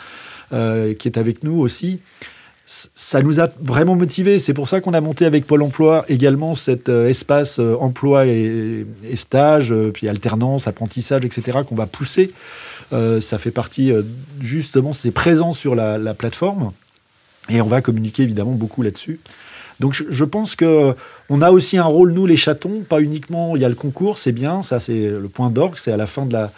[0.49, 1.99] qui est avec nous aussi
[2.67, 4.39] ça nous a vraiment motivés.
[4.39, 8.25] C'est pour ça qu'on a monté avec Pôle emploi également cet euh, espace euh, emploi
[8.25, 12.31] et, stage, euh, puis alternance, apprentissage, etc., qu'on va pousser.
[12.91, 13.91] ça fait partie
[14.39, 16.71] justement, c'est présent sur la, plateforme.
[17.49, 19.19] Et on va communiquer évidemment beaucoup là-dessus.
[19.79, 20.95] Donc je, pense que
[21.29, 24.17] on a aussi un rôle, nous les chatons, pas uniquement, il y a le concours,
[24.17, 26.51] c'est bien, ça c'est le point d'orgue, c'est à la fin de la,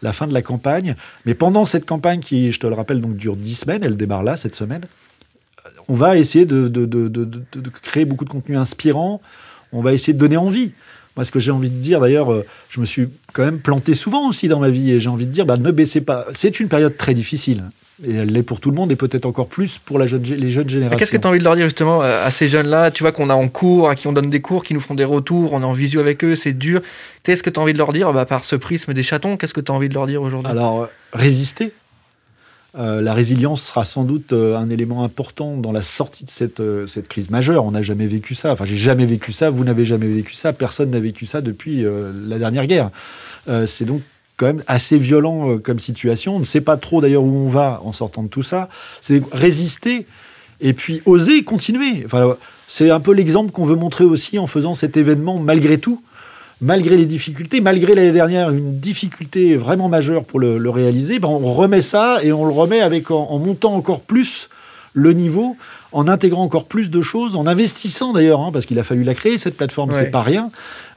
[0.00, 0.94] la fin de la campagne.
[1.26, 4.24] Mais pendant cette campagne qui, je te le rappelle, donc dure 10 semaines, elle démarre
[4.24, 4.86] là cette semaine,
[5.88, 6.70] on va essayer de,
[7.82, 9.20] créer beaucoup de contenu inspirant.
[9.72, 10.72] On va essayer de donner envie.
[11.16, 13.94] Moi, ce que j'ai envie de dire, d'ailleurs, euh, je me suis quand même planté
[13.94, 16.26] souvent aussi dans ma vie, et j'ai envie de dire, bah, ne baissez pas.
[16.32, 17.64] C'est une période très difficile,
[18.02, 20.48] et elle l'est pour tout le monde, et peut-être encore plus pour la jeune, les
[20.48, 20.96] jeunes générations.
[20.96, 22.90] Qu'est-ce que tu as envie de leur dire justement euh, à ces jeunes-là?
[22.90, 24.94] Tu vois qu'on a en cours, à qui on donne des cours, qui nous font
[24.94, 26.80] des retours, on est en visio avec eux, c'est dur.
[27.24, 29.52] Qu'est-ce que tu as envie de leur dire bah, Par ce prisme des chatons, qu'est-ce
[29.52, 30.50] que tu as envie de leur dire aujourd'hui?
[30.50, 31.74] Alors, euh, résister
[32.78, 36.60] euh, la résilience sera sans doute euh, un élément important dans la sortie de cette,
[36.60, 37.66] euh, cette crise majeure.
[37.66, 38.52] On n'a jamais vécu ça.
[38.52, 39.50] Enfin, j'ai jamais vécu ça.
[39.50, 40.54] Vous n'avez jamais vécu ça.
[40.54, 41.84] Personne n'a vécu ça depuis
[42.26, 42.90] la dernière guerre.
[43.66, 44.02] c'est donc
[44.36, 46.36] quand même assez violent comme situation.
[46.36, 48.68] On ne sait pas trop d'ailleurs où on va en sortant de tout ça.
[49.00, 50.06] C'est résister
[50.60, 52.02] et puis oser continuer.
[52.04, 52.36] Enfin,
[52.68, 56.02] c'est un peu l'exemple qu'on veut montrer aussi en faisant cet événement malgré tout
[56.62, 61.52] malgré les difficultés, malgré l'année dernière une difficulté vraiment majeure pour le, réaliser, ben on
[61.52, 64.48] remet ça et on le remet avec en, montant encore plus
[64.94, 65.56] le niveau,
[65.90, 69.14] en intégrant encore plus de choses, en investissant d'ailleurs, hein, parce qu'il a fallu la
[69.14, 70.50] créer cette plateforme, c'est pas rien,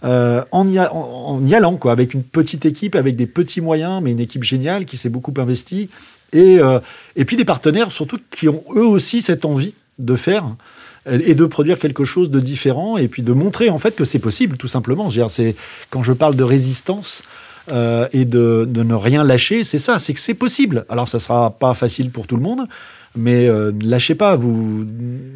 [0.04, 4.02] euh, en, y en, y allant quoi, avec une petite équipe, avec des petits moyens,
[4.04, 5.90] mais une équipe géniale qui s'est beaucoup investie,
[6.34, 6.80] et, euh,
[7.16, 10.46] et puis des partenaires surtout qui ont eux aussi cette envie de faire
[11.10, 14.20] et de produire quelque chose de différent et puis de montrer en fait que c'est
[14.20, 15.10] possible tout simplement.
[15.30, 15.56] C'est
[15.90, 17.24] quand je parle de résistance.
[17.72, 20.86] Euh, et de, ne rien lâcher, c'est ça, c'est que c'est possible.
[20.90, 22.68] Alors ça sera pas facile pour tout le monde,
[23.16, 24.36] mais euh, lâchez pas.
[24.36, 24.86] Vous,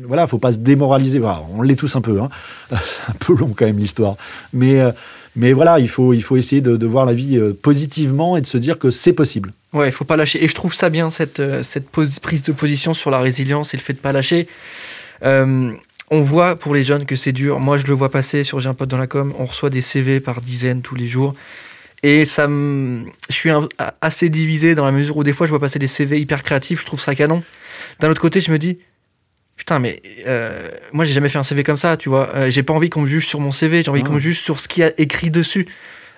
[0.05, 1.19] voilà, faut pas se démoraliser.
[1.53, 2.29] on l'est tous un peu, hein.
[2.71, 4.15] un peu long quand même l'histoire.
[4.53, 4.91] Mais euh,
[5.35, 8.57] mais voilà, il faut il faut essayer de, voir la vie positivement et de se
[8.57, 9.51] dire que c'est possible.
[9.73, 10.43] Ouais, il faut pas lâcher.
[10.43, 13.81] Et je trouve ça bien cette cette prise de position sur la résilience et le
[13.81, 14.47] fait de pas lâcher.
[15.23, 15.73] Euh,
[16.11, 17.59] on voit pour les jeunes que c'est dur.
[17.59, 19.33] Moi, je le vois passer sur J'ai un pote dans la com.
[19.37, 21.35] On reçoit des CV par dizaines tous les jours.
[22.03, 23.05] Et ça me...
[23.29, 23.49] je suis
[24.01, 26.81] assez divisé dans la mesure où des fois je vois passer des CV hyper créatifs,
[26.81, 27.43] je trouve ça canon.
[27.99, 28.79] D'un autre côté, je me dis,
[29.57, 32.33] putain, mais euh, moi j'ai jamais fait un CV comme ça, tu vois.
[32.35, 34.39] Euh, j'ai pas envie qu'on me juge sur mon CV, j'ai envie qu'on me juge
[34.39, 35.67] sur ce qu'il y a écrit dessus.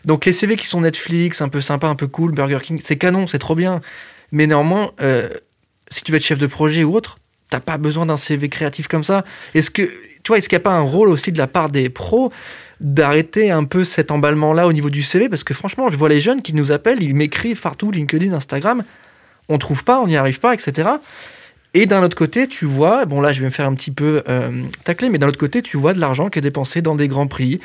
[0.06, 2.98] Donc les CV qui sont Netflix, un peu sympa, un peu cool, Burger King, c'est
[2.98, 3.82] canon, c'est trop bien.
[4.32, 5.30] Mais néanmoins, euh,
[5.90, 7.18] si tu veux être chef de projet ou autre,
[7.52, 9.24] t'as pas besoin d'un CV créatif comme ça.
[9.54, 11.70] Est-ce que, tu vois, est-ce qu'il n'y a pas un rôle aussi de la part
[11.70, 12.32] des pros
[12.80, 16.20] d'arrêter un peu cet emballement-là au niveau du CV Parce que franchement, je vois les
[16.20, 18.84] jeunes qui nous appellent, ils m'écrivent partout, LinkedIn, Instagram,
[19.50, 20.90] on trouve pas, on n'y arrive pas, etc.
[21.73, 24.23] Et d'un autre côté, tu vois, bon là je vais me faire un petit peu
[24.27, 24.49] euh,
[24.84, 27.27] tacler, mais d'un autre côté, tu vois de l'argent qui est dépensé dans des grands
[27.27, 27.62] prix,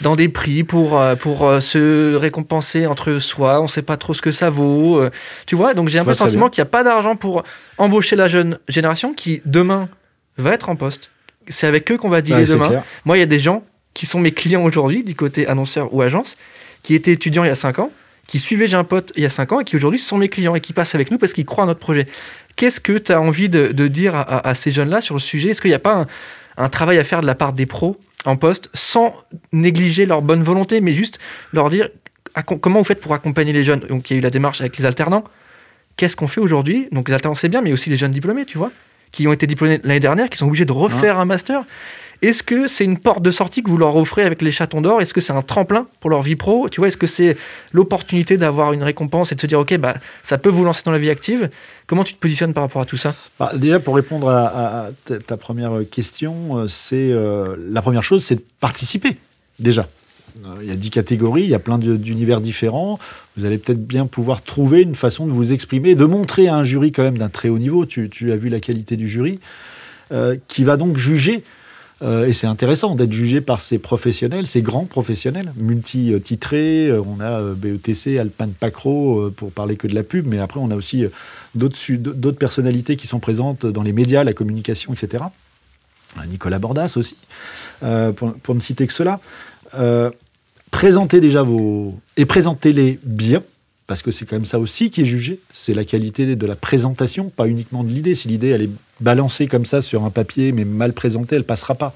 [0.00, 4.14] dans des prix pour, euh, pour euh, se récompenser entre soi, on sait pas trop
[4.14, 5.02] ce que ça vaut.
[5.44, 7.44] tu vois, donc j'ai un peu le sentiment qu'il n'y a pas d'argent pour
[7.76, 9.90] embaucher la jeune génération qui demain
[10.38, 11.10] va être en poste.
[11.48, 12.82] C'est avec eux qu'on va dealer demain.
[13.04, 16.00] Moi, il y a des gens qui sont mes clients aujourd'hui, du côté annonceur ou
[16.00, 16.36] agence,
[16.82, 17.90] qui étaient étudiants il y a 5 ans,
[18.26, 20.28] qui suivaient J'ai un pote il y a 5 ans et qui aujourd'hui sont mes
[20.28, 22.06] clients et qui passent avec nous parce qu'ils croient à notre projet.
[22.60, 25.48] Qu'est-ce que tu as envie de, dire à, ces jeunes-là sur le sujet?
[25.48, 26.04] Est-ce qu'il n'y a pas
[26.58, 29.16] un, travail à faire de la part des pros en poste sans
[29.50, 31.18] négliger leur bonne volonté, mais juste
[31.54, 31.88] leur dire
[32.44, 33.80] comment vous faites pour accompagner les jeunes?
[33.88, 35.24] Donc il y a eu la démarche avec les alternants.
[35.96, 36.86] Qu'est-ce qu'on fait aujourd'hui?
[36.92, 38.70] Donc les alternants c'est bien, mais aussi les jeunes diplômés, tu vois,
[39.10, 41.64] qui ont été diplômés l'année dernière, qui sont obligés de refaire un master.
[42.22, 45.00] Est-ce que c'est une porte de sortie que vous leur offrez avec les chatons d'or?
[45.00, 46.68] Est-ce que c'est un tremplin pour leur vie pro?
[46.68, 47.36] Tu vois, est-ce que c'est
[47.72, 50.92] l'opportunité d'avoir une récompense et de se dire, OK, bah, ça peut vous lancer dans
[50.92, 51.48] la vie active?
[51.86, 53.14] Comment tu te positionnes par rapport à tout ça?
[53.38, 54.90] Bah, Déjà, pour répondre à,
[55.26, 59.16] ta première question, euh, c'est euh, la première chose, c'est de participer,
[59.58, 59.88] déjà.
[60.44, 62.98] Euh, il y a dix catégories, il y a plein d'univers différents.
[63.38, 66.64] Vous allez peut-être bien pouvoir trouver une façon de vous exprimer, de montrer à un
[66.64, 67.86] jury quand même d'un très haut niveau.
[67.86, 69.40] Tu, as vu la qualité du jury,
[70.48, 71.44] qui va donc juger
[72.02, 76.88] euh, et c'est intéressant d'être jugé par ces professionnels, ces grands professionnels, multi-titrés.
[76.88, 80.60] Euh, on a euh, BETC, Alpine Pacro, pour parler que de la pub, mais après
[80.60, 81.04] on a aussi
[81.54, 85.24] d'autres personnalités qui sont présentes dans les médias, la communication, etc.
[86.28, 87.16] Nicolas Bordas aussi,
[87.80, 89.20] pour, ne citer que cela.
[90.70, 91.94] présentez déjà vos...
[92.16, 93.42] et présentez-les bien,
[93.90, 96.54] parce que c'est quand même ça aussi qui est jugé, c'est la qualité de la
[96.54, 98.14] présentation, pas uniquement de l'idée.
[98.14, 101.74] Si l'idée elle est balancée comme ça sur un papier mais mal présentée, elle passera
[101.74, 101.92] pas.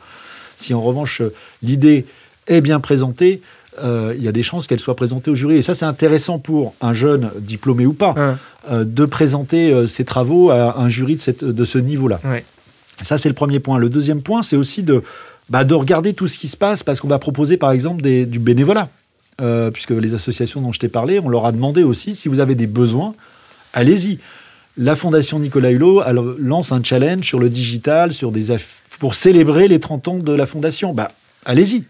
[0.57, 1.23] Si en revanche
[1.63, 2.05] l'idée
[2.49, 3.43] est bien présentée,
[3.81, 5.55] euh, il y a des chances qu'elle soit présentée au jury.
[5.55, 8.37] Et ça c'est intéressant pour un jeune diplômé ou pas
[8.73, 12.19] euh, de présenter euh, ses travaux à un jury de, cette, de ce niveau-là.
[13.03, 13.79] Ça c'est le premier point.
[13.79, 15.05] Le deuxième point c'est aussi de,
[15.49, 18.27] bah, de regarder tout ce qui se passe parce qu'on va proposer par exemple des,
[18.27, 18.89] du bénévolat.
[19.40, 22.38] Euh, puisque les associations dont je t'ai parlé, on leur a demandé aussi si vous
[22.38, 23.14] avez des besoins,
[23.73, 24.18] allez-y.
[24.77, 26.03] La Fondation Nicolas Hulot
[26.38, 28.57] lance un challenge sur le digital, sur des
[28.99, 30.92] pour célébrer les 30 ans de la Fondation.
[30.92, 31.12] Bah,
[31.44, 31.85] allez-y,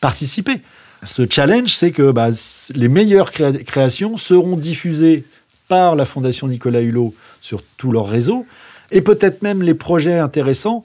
[0.00, 0.60] participez.
[1.04, 2.28] Ce challenge, c'est que bah,
[2.74, 5.24] les meilleures créations seront diffusées
[5.68, 8.46] par la Fondation Nicolas Hulot sur tout leur réseau,
[8.90, 10.84] et peut-être même les projets intéressants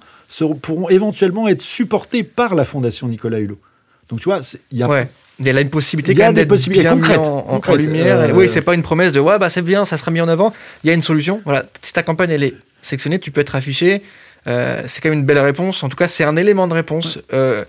[0.61, 3.59] pourront éventuellement être supportés par la Fondation Nicolas Hulot.
[4.09, 5.07] Donc tu vois, il y a
[5.39, 8.19] il y a une possibilité quand même d'être bien concrètes, en, lumière.
[8.19, 10.27] Euh, oui, c'est pas une promesse de ouais bah c'est bien, ça sera mis en
[10.27, 10.53] avant.
[10.83, 11.41] Il y a une solution.
[11.45, 14.01] Voilà, si ta campagne elle est sectionnée, tu peux être affiché.
[14.47, 15.83] Euh, c'est quand même une belle réponse.
[15.83, 17.19] En tout cas, c'est un élément de réponse.
[17.33, 17.65] Euh,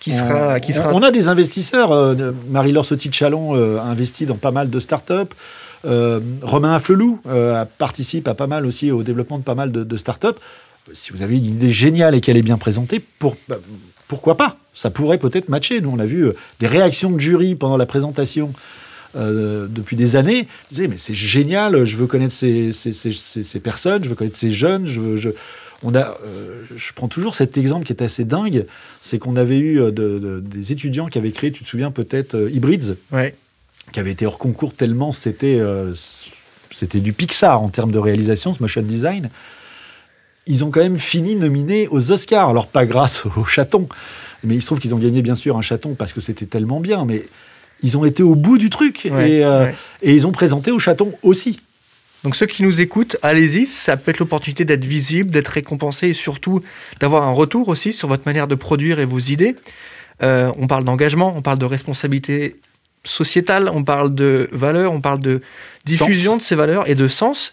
[0.00, 0.92] qui sera, qui sera...
[0.92, 2.16] On a des investisseurs.
[2.48, 5.32] Marie-Laure Sotit-Chalon a investi dans pas mal de startups.
[5.84, 7.20] Romain Afflelou
[7.78, 10.40] participe à pas mal aussi au développement de pas mal de, de startups.
[10.92, 13.58] Si vous avez une idée géniale et qu'elle est bien présentée, pour, bah,
[14.08, 14.56] pourquoi pas?
[14.74, 15.80] Ça pourrait peut-être matcher.
[15.80, 18.52] Nous, on a vu euh, des réactions de jury pendant la présentation
[19.16, 20.46] euh, depuis des années.
[20.70, 24.52] Ils disaient, mais c'est génial, je veux connaître ces, ces, personnes, je veux connaître ces
[24.52, 24.86] jeunes.
[24.86, 25.30] Je, je,
[25.82, 28.66] on a, euh, je prends toujours cet exemple qui est assez dingue,
[29.00, 32.94] c'est qu'on avait eu des étudiants qui avaient créé, tu te souviens peut-être, Hybrids,
[33.92, 35.60] qui avait été hors concours tellement c'était
[36.70, 39.28] c'était du Pixar en termes de réalisation, ce motion design
[40.46, 42.48] ils ont quand même fini nominés aux Oscars.
[42.48, 43.88] Alors, pas grâce aux chatons,
[44.44, 46.80] mais il se trouve qu'ils ont gagné, bien sûr, un chaton parce que c'était tellement
[46.80, 47.04] bien.
[47.04, 47.24] Mais
[47.82, 49.70] ils ont été au bout du truc euh,
[50.02, 51.60] et, ils ont présenté aux chatons aussi.
[52.24, 56.12] Donc ceux qui nous écoutent, allez-y, ça peut être l'opportunité d'être visible, d'être récompensé et
[56.12, 56.62] surtout
[57.00, 59.56] d'avoir un retour aussi sur votre manière de produire et vos idées.
[60.22, 62.60] Euh, on parle d'engagement, on parle de responsabilité
[63.02, 65.40] sociétale, on parle de valeurs, on parle de
[65.84, 67.52] diffusion de ces valeurs et de sens.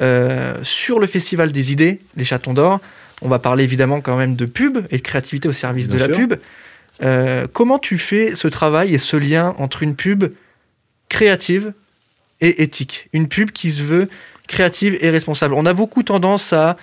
[0.00, 2.80] Euh, sur le Festival des idées, les Chatons d'Or,
[3.20, 6.08] on va parler évidemment quand même de pub et de créativité au service de la
[6.08, 6.34] pub.
[7.02, 10.24] Euh, comment tu fais ce travail et ce lien entre une pub
[11.08, 11.72] créative
[12.40, 13.08] et éthique?
[13.12, 14.08] Une pub qui se veut
[14.48, 15.54] créative et responsable.
[15.54, 16.76] On a beaucoup tendance à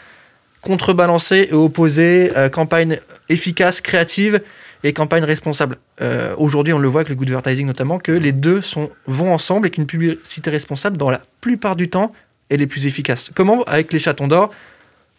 [0.62, 4.42] contrebalancer et opposer euh, campagne efficace, créative
[4.84, 5.78] et campagne responsable.
[6.02, 9.34] Euh, aujourd'hui, on le voit avec le good advertising notamment, que les deux sont, vont
[9.34, 12.14] ensemble et qu'une publicité responsable, dans la plupart du temps,
[12.50, 13.32] est les plus efficace.
[13.34, 14.52] Comment, avec les chatons d'or,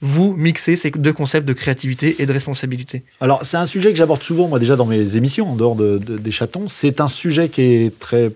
[0.02, 3.96] vous mixez ces deux concepts de créativité et de responsabilité Alors, c'est un sujet que
[3.96, 6.68] j'aborde souvent, moi, déjà dans mes émissions, en dehors de, des chatons.
[6.68, 8.32] C'est un sujet qui est très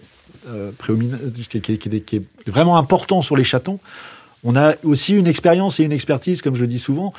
[0.49, 0.73] euh,
[1.49, 3.81] qui, est vraiment important sur les chatons.
[4.43, 7.15] On a aussi une expérience et une expertise, comme je le dis souvent.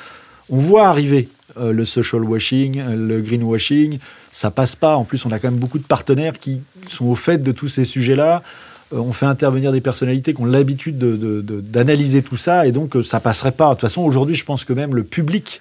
[0.48, 3.98] On voit arriver euh, le social washing, le greenwashing.
[4.30, 4.96] Ça passe pas.
[4.96, 7.68] En plus, on a quand même beaucoup de partenaires qui sont au fait de tous
[7.68, 8.44] ces sujets-là.
[8.92, 13.02] Euh, on fait intervenir des personnalités qui ont l'habitude d'analyser tout ça, et donc euh,
[13.02, 13.70] ça passerait pas.
[13.70, 15.60] De toute façon, aujourd'hui, je pense que même le public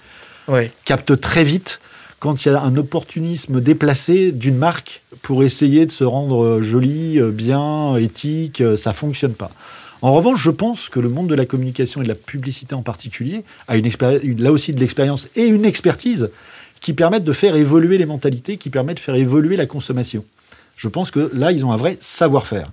[0.83, 1.79] capte très vite
[2.19, 6.61] quand il y a un opportunisme déplacé d'une marque pour essayer de se rendre euh,
[6.61, 9.49] joli, bien, éthique, ça fonctionne pas.
[10.01, 12.83] En revanche, je pense que le monde de la communication et de la publicité en
[12.83, 13.89] particulier a une
[14.37, 16.29] là aussi de l'expérience et une expertise
[16.79, 20.23] qui permettent de faire évoluer les mentalités, qui permettent de faire évoluer la consommation.
[20.77, 22.67] Je pense que là, ils ont un vrai savoir-faire.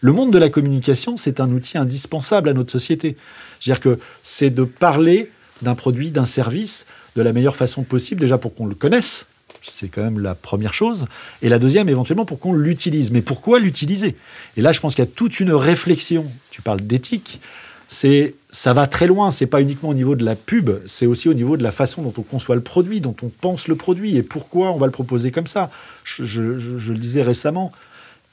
[0.00, 3.16] Le monde de la communication, c'est un outil indispensable à notre société.
[3.60, 5.30] C'est-à-dire que c'est de parler
[5.62, 9.26] d'un produit, d'un service de la meilleure façon possible, déjà pour qu'on le connaisse,
[9.62, 11.06] c'est quand même la première chose,
[11.42, 13.10] et la deuxième éventuellement pour qu'on l'utilise.
[13.10, 14.14] Mais pourquoi l'utiliser?
[14.56, 16.26] Et là, je pense qu'il y a toute une réflexion.
[16.50, 17.40] Tu parles d'éthique,
[17.88, 19.30] c'est ça va très loin.
[19.30, 22.02] C'est pas uniquement au niveau de la pub, c'est aussi au niveau de la façon
[22.02, 24.92] dont on conçoit le produit, dont on pense le produit et pourquoi on va le
[24.92, 25.70] proposer comme ça?
[26.04, 27.72] Je, le disais récemment,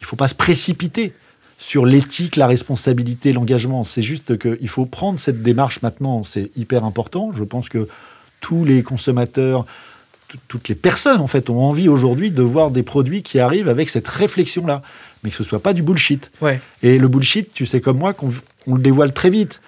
[0.02, 1.14] il faut pas se précipiter
[1.66, 3.84] sur l'éthique, la responsabilité, l'engagement.
[3.84, 7.32] C'est juste qu'il faut prendre cette démarche maintenant, c'est hyper important.
[7.36, 7.88] Je pense que
[8.40, 9.66] tous les consommateurs,
[10.48, 13.90] toutes les personnes en fait ont envie aujourd'hui de voir des produits qui arrivent avec
[13.90, 14.84] cette réflexion-là,
[15.24, 16.30] mais que ce soit pas du bullshit.
[16.84, 18.30] Et le bullshit, tu sais comme moi, qu'on
[18.68, 19.60] le dévoile très vite.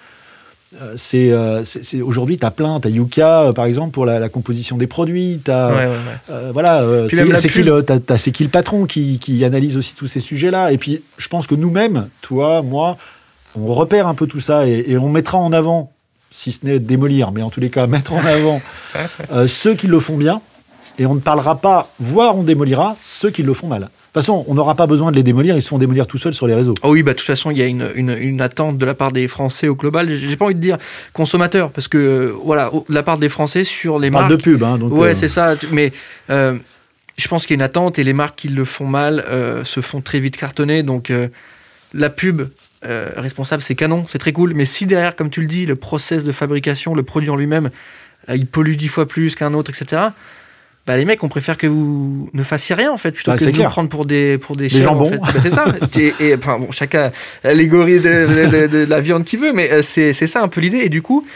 [0.74, 4.28] Euh, euh, c'est aujourd'hui tu as plein tu as Yuka euh, par exemple pour la,
[4.28, 5.88] composition des produits tu as
[6.52, 7.86] voilà c'est qui le
[8.18, 11.28] c'est qui le patron qui, qui, analyse aussi tous ces sujets là et puis je
[11.28, 12.98] pense que nous-mêmes toi moi
[13.58, 15.90] on repère un peu tout ça et, on mettra en avant
[16.30, 18.60] si ce n'est démolir mais en tous les cas mettre en avant
[19.46, 20.42] ceux qui le font bien.
[21.00, 24.54] Et on ne parlera pas voire on démolira ceux qui le font mal façon, on
[24.54, 26.74] n'aura pas besoin de les démolir, ils se font démolir tout seuls sur les réseaux.
[26.82, 29.12] Oh oui, bah, de toute façon, il y a une, une, attente de la part
[29.12, 30.08] des Français au global.
[30.10, 30.76] J'ai pas envie de dire
[31.12, 34.30] consommateurs, parce que, euh, voilà, de la part des Français sur les marques.
[34.30, 34.92] de pub, hein, donc.
[34.92, 35.54] Ouais, euh, c'est ça.
[35.72, 35.92] Mais
[36.30, 36.56] euh,
[37.16, 39.24] je pense qu'il y a une attente et les marques qui le font mal
[39.64, 40.82] se font très vite cartonner.
[40.82, 41.12] Donc,
[41.94, 42.42] la pub
[42.82, 44.54] responsable, c'est canon, c'est très cool.
[44.54, 47.70] Mais si derrière, comme tu le dis, le process de fabrication, le produit en lui-même,
[48.32, 50.10] il pollue dix fois plus qu'un autre, etc
[50.88, 53.44] bah, les mecs, on préfère que vous ne fassiez rien en fait, plutôt bah, que
[53.44, 55.04] de nous prendre pour des pour des, jambons.
[55.04, 55.18] En fait.
[55.18, 55.66] Bah, c'est ça.
[56.18, 57.12] et, enfin bon, chacun
[57.44, 60.78] allégorie de, de, la viande qu'il veut, mais euh, c'est ça un peu l'idée.
[60.78, 61.26] Et du coup,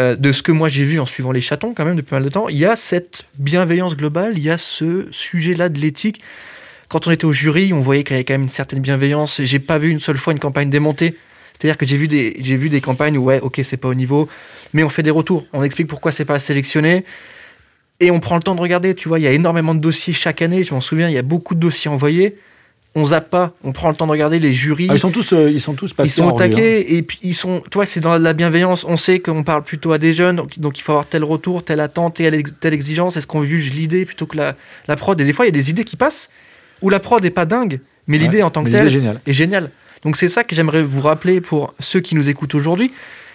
[0.00, 2.16] euh, de ce que moi j'ai vu en suivant les chatons quand même depuis pas
[2.16, 5.78] mal de temps, il y a cette bienveillance globale, il y a ce sujet-là de
[5.78, 6.20] l'éthique.
[6.88, 9.40] Quand on était au jury, on voyait qu'il y avait quand même une certaine bienveillance.
[9.44, 11.14] J'ai pas vu une seule fois une campagne démontée.
[11.52, 13.94] C'est-à-dire que j'ai vu des j'ai vu des campagnes où ouais, ok, c'est pas au
[13.94, 14.28] niveau,
[14.72, 17.04] mais on fait des retours, on explique pourquoi c'est pas sélectionné.
[18.00, 20.12] Et on prend le temps de regarder, tu vois, il y a énormément de dossiers
[20.12, 22.36] chaque année, je m'en souviens, il y a beaucoup de dossiers envoyés.
[22.94, 24.86] On zappe pas, on prend le temps de regarder les jurys.
[24.88, 26.08] Ah, ils sont tous, euh, ils sont tous passés.
[26.08, 26.84] Ils sont attaqués hein.
[26.88, 28.84] et puis ils sont, toi, c'est dans la bienveillance.
[28.88, 31.80] On sait qu'on parle plutôt à des jeunes, donc, il faut avoir tel retour, telle
[31.80, 33.16] attente, telle, telle exigence.
[33.16, 34.54] Est-ce qu'on juge l'idée plutôt que la,
[34.88, 35.20] la, prod?
[35.20, 36.30] Et des fois, il y a des idées qui passent
[36.80, 38.86] où la prod est pas dingue, mais l'idée en tant que telle
[39.26, 39.70] est géniale.
[40.04, 42.92] Donc c'est ça que j'aimerais vous rappeler pour ceux qui nous écoutent aujourd'hui.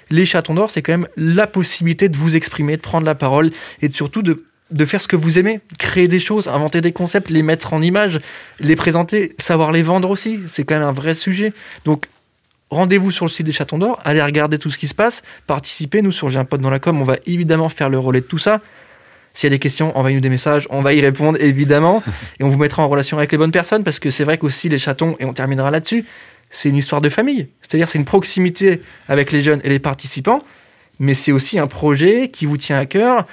[0.09, 3.51] Les chatons d'or, c'est quand même la possibilité de vous exprimer, de prendre la parole
[3.81, 7.29] et surtout de de faire ce que vous aimez, créer des choses, inventer des concepts,
[7.29, 8.19] les mettre en image,
[8.59, 10.39] les présenter, savoir les vendre aussi.
[10.47, 11.53] C'est quand même un vrai sujet.
[11.85, 12.07] Donc,
[12.69, 16.01] rendez-vous sur le site des Chatons d'Or, allez regarder tout ce qui se passe, participez.
[16.01, 18.25] Nous, sur J'ai un pote dans la com, on va évidemment faire le relais de
[18.25, 18.61] tout ça.
[19.33, 22.03] S'il y a des questions, envoyez-nous des messages, on va y répondre évidemment.
[22.39, 24.69] et on vous mettra en relation avec les bonnes personnes parce que c'est vrai qu'aussi
[24.69, 26.05] les chatons, et on terminera là-dessus,
[26.49, 27.47] c'est une histoire de famille.
[27.61, 30.39] C'est-à-dire, c'est une proximité avec les jeunes et les participants,
[30.99, 33.25] mais c'est aussi un projet qui vous tient à cœur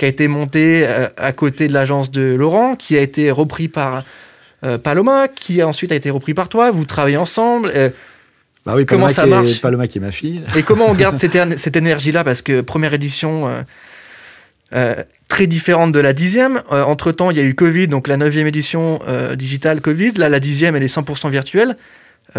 [0.00, 3.68] qui a été monté euh, à côté de l'agence de Laurent, qui a été repris
[3.68, 4.02] par
[4.64, 6.70] euh, Paloma, qui ensuite a été repris par toi.
[6.70, 7.70] Vous travaillez ensemble.
[7.76, 7.90] Euh,
[8.64, 9.60] bah oui, comment ça marche?
[9.60, 10.40] Paloma qui est ma fille.
[10.56, 12.24] Et comment on garde cette, cette énergie-là?
[12.24, 13.46] Parce que première édition.
[15.28, 16.62] très différente de la dixième.
[16.70, 19.00] entre temps, il y a eu Covid, donc la neuvième édition
[19.34, 20.12] digitale Covid.
[20.12, 21.76] Là, la dixième, elle est 100% virtuelle.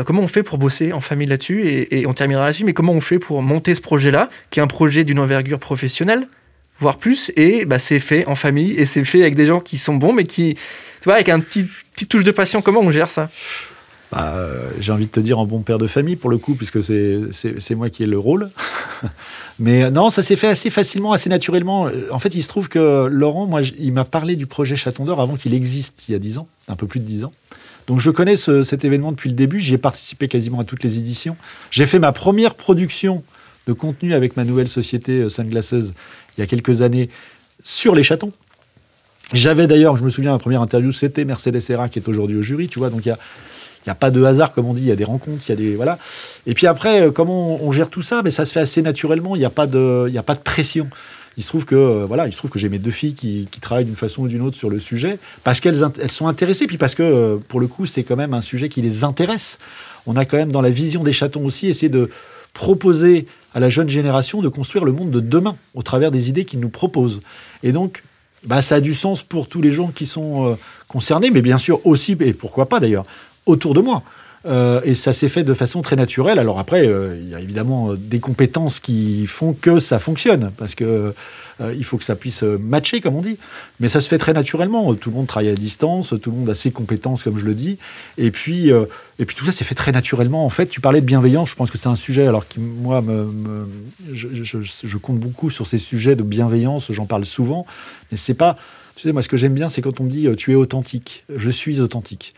[0.03, 1.67] comment on fait pour bosser en famille là-dessus?
[1.67, 2.65] Et, et, on terminera là-dessus.
[2.65, 6.25] Mais comment on fait pour monter ce projet-là, qui est un projet d'une envergure professionnelle,
[6.81, 7.31] voire plus.
[7.35, 10.13] Et bah, c'est fait en famille et c'est fait avec des gens qui sont bons,
[10.13, 11.67] mais qui, tu vois, avec un petit
[12.09, 12.61] touche de passion.
[12.61, 13.29] Comment on gère ça?
[14.11, 14.35] Bah,
[14.81, 17.75] j'ai envie de te dire en bon père de famille pour le coup, puisque c'est
[17.75, 18.49] moi qui ai le rôle.
[19.59, 21.89] Mais non, ça s'est fait assez facilement, assez naturellement.
[22.11, 25.21] En fait, il se trouve que Laurent, moi, il m'a parlé du projet Chaton d'Or
[25.21, 27.31] avant qu'il existe il y a 10 ans, un peu plus de 10 ans.
[27.87, 30.97] Donc je connais cet événement depuis le début, j'y ai participé quasiment à toutes les
[30.97, 31.35] éditions.
[31.71, 33.23] J'ai fait ma première production
[33.67, 35.73] de contenu avec ma nouvelle société euh, Sunglasses
[36.37, 37.09] il y a quelques années
[37.63, 38.31] sur les chatons.
[39.33, 42.41] J'avais d'ailleurs, je me souviens, ma première interview, c'était Mercedes Serra qui est aujourd'hui au
[42.41, 43.19] jury, tu vois, donc il y a
[43.87, 45.53] n'y a pas de hasard, comme on dit, il y a des rencontres, il y
[45.53, 45.75] a des.
[45.75, 45.97] Voilà.
[46.45, 48.21] Et puis après, euh, comment on, gère tout ça?
[48.23, 50.87] Mais Ça se fait assez naturellement, il n'y a, pas de, a pas de pression.
[51.37, 53.47] Il se trouve que euh, voilà, il se trouve que j'ai mes deux filles qui,
[53.61, 56.77] travaillent d'une façon ou d'une autre sur le sujet parce qu'elles elles sont intéressées, puis
[56.77, 59.57] parce que pour le coup c'est quand même un sujet qui les intéresse.
[60.05, 62.09] On a quand même dans la vision des chatons aussi essayé de
[62.53, 66.45] proposer à la jeune génération de construire le monde de demain au travers des idées
[66.45, 67.21] qu'ils nous proposent.
[67.63, 68.03] Et donc
[68.45, 71.85] bah, ça a du sens pour tous les gens qui sont concernés, mais bien sûr
[71.85, 73.05] aussi, et pourquoi pas d'ailleurs,
[73.45, 74.03] autour de moi.
[74.45, 76.39] Euh, et ça s'est fait de façon très naturelle.
[76.39, 80.51] Alors après, euh, il y a évidemment euh, des compétences qui font que ça fonctionne,
[80.57, 81.13] parce que
[81.75, 83.37] il faut que ça puisse matcher, comme on dit.
[83.79, 84.93] Mais ça se fait très naturellement.
[84.95, 87.53] Tout le monde travaille à distance, tout le monde a ses compétences, comme je le
[87.53, 87.77] dis.
[88.17, 90.45] Et puis, et puis tout ça s'est fait très naturellement.
[90.45, 91.49] En fait, tu parlais de bienveillance.
[91.49, 93.03] Je pense que c'est un sujet, alors que moi,
[94.13, 96.91] je, je, compte beaucoup sur ces sujets de bienveillance.
[96.91, 97.65] J'en parle souvent,
[98.11, 98.55] mais c'est pas.
[98.95, 101.23] Tu sais, moi, ce que j'aime bien, c'est quand on me dit tu es authentique.
[101.33, 102.33] Je suis authentique.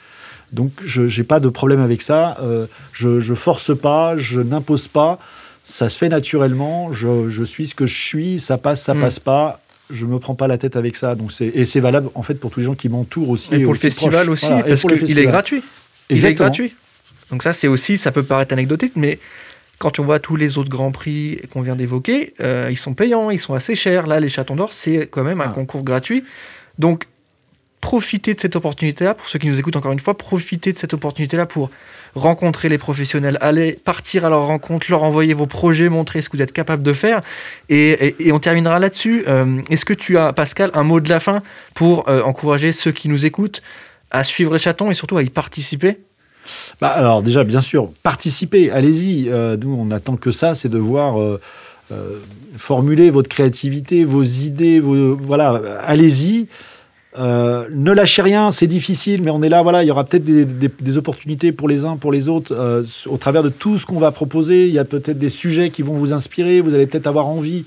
[0.53, 2.37] Donc je n'ai pas de problème avec ça.
[2.41, 5.19] Euh, je ne force pas, je n'impose pas.
[5.63, 6.91] Ça se fait naturellement.
[6.91, 8.39] Je, suis ce que je suis.
[8.39, 8.99] Ça passe, ça hmm.
[8.99, 9.59] passe pas.
[9.89, 11.15] Je me prends pas la tête avec ça.
[11.15, 13.53] Donc et c'est valable en fait pour tous les gens qui m'entourent aussi.
[13.53, 15.63] Et pour le festival aussi, parce qu'il est gratuit.
[16.09, 16.73] Il est gratuit.
[17.29, 19.17] Donc ça, c'est aussi, ça peut paraître anecdotique, mais
[19.79, 23.31] quand on voit tous les autres grands prix qu'on vient d'évoquer, euh, ils sont payants,
[23.31, 24.07] ils sont assez chers.
[24.07, 25.53] Là, les Chatons d'Or, c'est quand même un ah.
[25.53, 26.23] concours gratuit.
[26.77, 27.05] Donc
[27.83, 30.93] profiter de cette opportunité-là, pour ceux qui nous écoutent encore une fois, profiter de cette
[30.93, 31.69] opportunité-là pour
[32.15, 36.37] rencontrer les professionnels, aller partir à leur rencontre, leur envoyer vos projets, montrer ce que
[36.37, 37.19] vous êtes capable de faire.
[37.67, 39.25] Et, on terminera là-dessus.
[39.27, 42.93] Euh, est-ce que tu as, Pascal, un mot de la fin pour euh, encourager ceux
[42.93, 43.61] qui nous écoutent
[44.11, 45.97] à suivre les chatons et surtout à y participer?
[46.79, 49.27] Bah alors déjà, bien sûr, participer, allez-y.
[49.27, 51.17] Euh, nous, on attend que ça, c'est de voir
[52.57, 56.47] formuler votre créativité, vos idées, vos, voilà, allez-y.
[57.17, 59.61] Euh, ne lâchez rien, c'est difficile, mais on est là.
[59.61, 63.17] Voilà, il y aura peut-être des, opportunités pour les uns, pour les autres, euh, au
[63.17, 64.67] travers de tout ce qu'on va proposer.
[64.67, 66.61] Il y a peut-être des sujets qui vont vous inspirer.
[66.61, 67.65] Vous allez peut-être avoir envie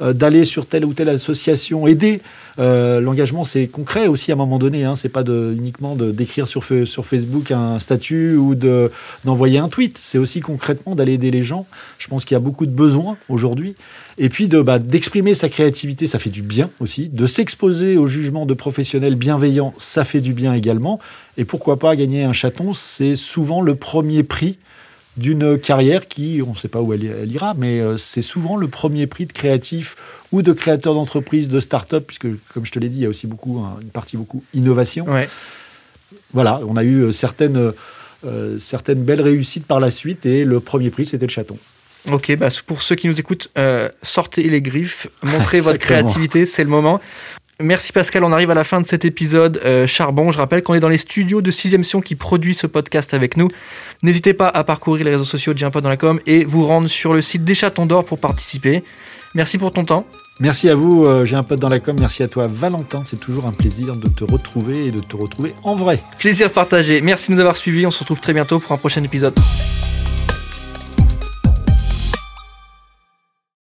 [0.00, 2.20] d'aller sur telle ou telle association, aider.
[2.58, 4.84] L'engagement, c'est concret aussi à un moment donné.
[4.84, 4.96] Hein.
[4.96, 9.98] C'est pas de, uniquement d'écrire sur, sur Facebook un statut ou d'envoyer un tweet.
[10.02, 11.66] C'est aussi concrètement d'aller aider les gens.
[11.98, 13.74] Je pense qu'il y a beaucoup de besoins aujourd'hui.
[14.18, 17.08] Et puis de bah, d'exprimer sa créativité, ça fait du bien aussi.
[17.08, 21.00] De s'exposer au jugement de professionnels bienveillants, ça fait du bien également.
[21.36, 24.56] Et pourquoi pas gagner un chaton C'est souvent le premier prix
[25.16, 28.68] d'une carrière qui, on ne sait pas où elle, ira, mais euh, c'est souvent le
[28.68, 29.96] premier prix de créatif
[30.32, 33.08] ou de créateur d'entreprise, de start-up, puisque, comme je te l'ai dit, il y a
[33.08, 35.06] aussi beaucoup, hein, une partie beaucoup innovation.
[36.32, 37.72] Voilà, on a eu euh, certaines,
[38.26, 41.56] euh, certaines belles réussites par la suite, et le premier prix, c'était le chaton.
[42.12, 46.62] Ok, bah pour ceux qui nous écoutent, euh, sortez les griffes, montrez votre créativité, c'est
[46.62, 47.00] le moment.
[47.60, 50.32] Merci Pascal, on arrive à la fin de cet épisode euh, Charbon.
[50.32, 53.36] Je rappelle qu'on est dans les studios de 6 Sion qui produit ce podcast avec
[53.36, 53.48] nous.
[54.02, 56.66] N'hésitez pas à parcourir les réseaux sociaux de J'ai un dans la com et vous
[56.66, 58.82] rendre sur le site des Chatons d'Or pour participer.
[59.36, 60.04] Merci pour ton temps.
[60.40, 61.96] Merci à vous, euh, j'ai un pote dans la com.
[62.00, 63.04] Merci à toi, Valentin.
[63.06, 66.02] C'est toujours un plaisir de te retrouver et de te retrouver en vrai.
[66.18, 67.00] Plaisir partagé.
[67.02, 67.86] Merci de nous avoir suivis.
[67.86, 69.38] On se retrouve très bientôt pour un prochain épisode.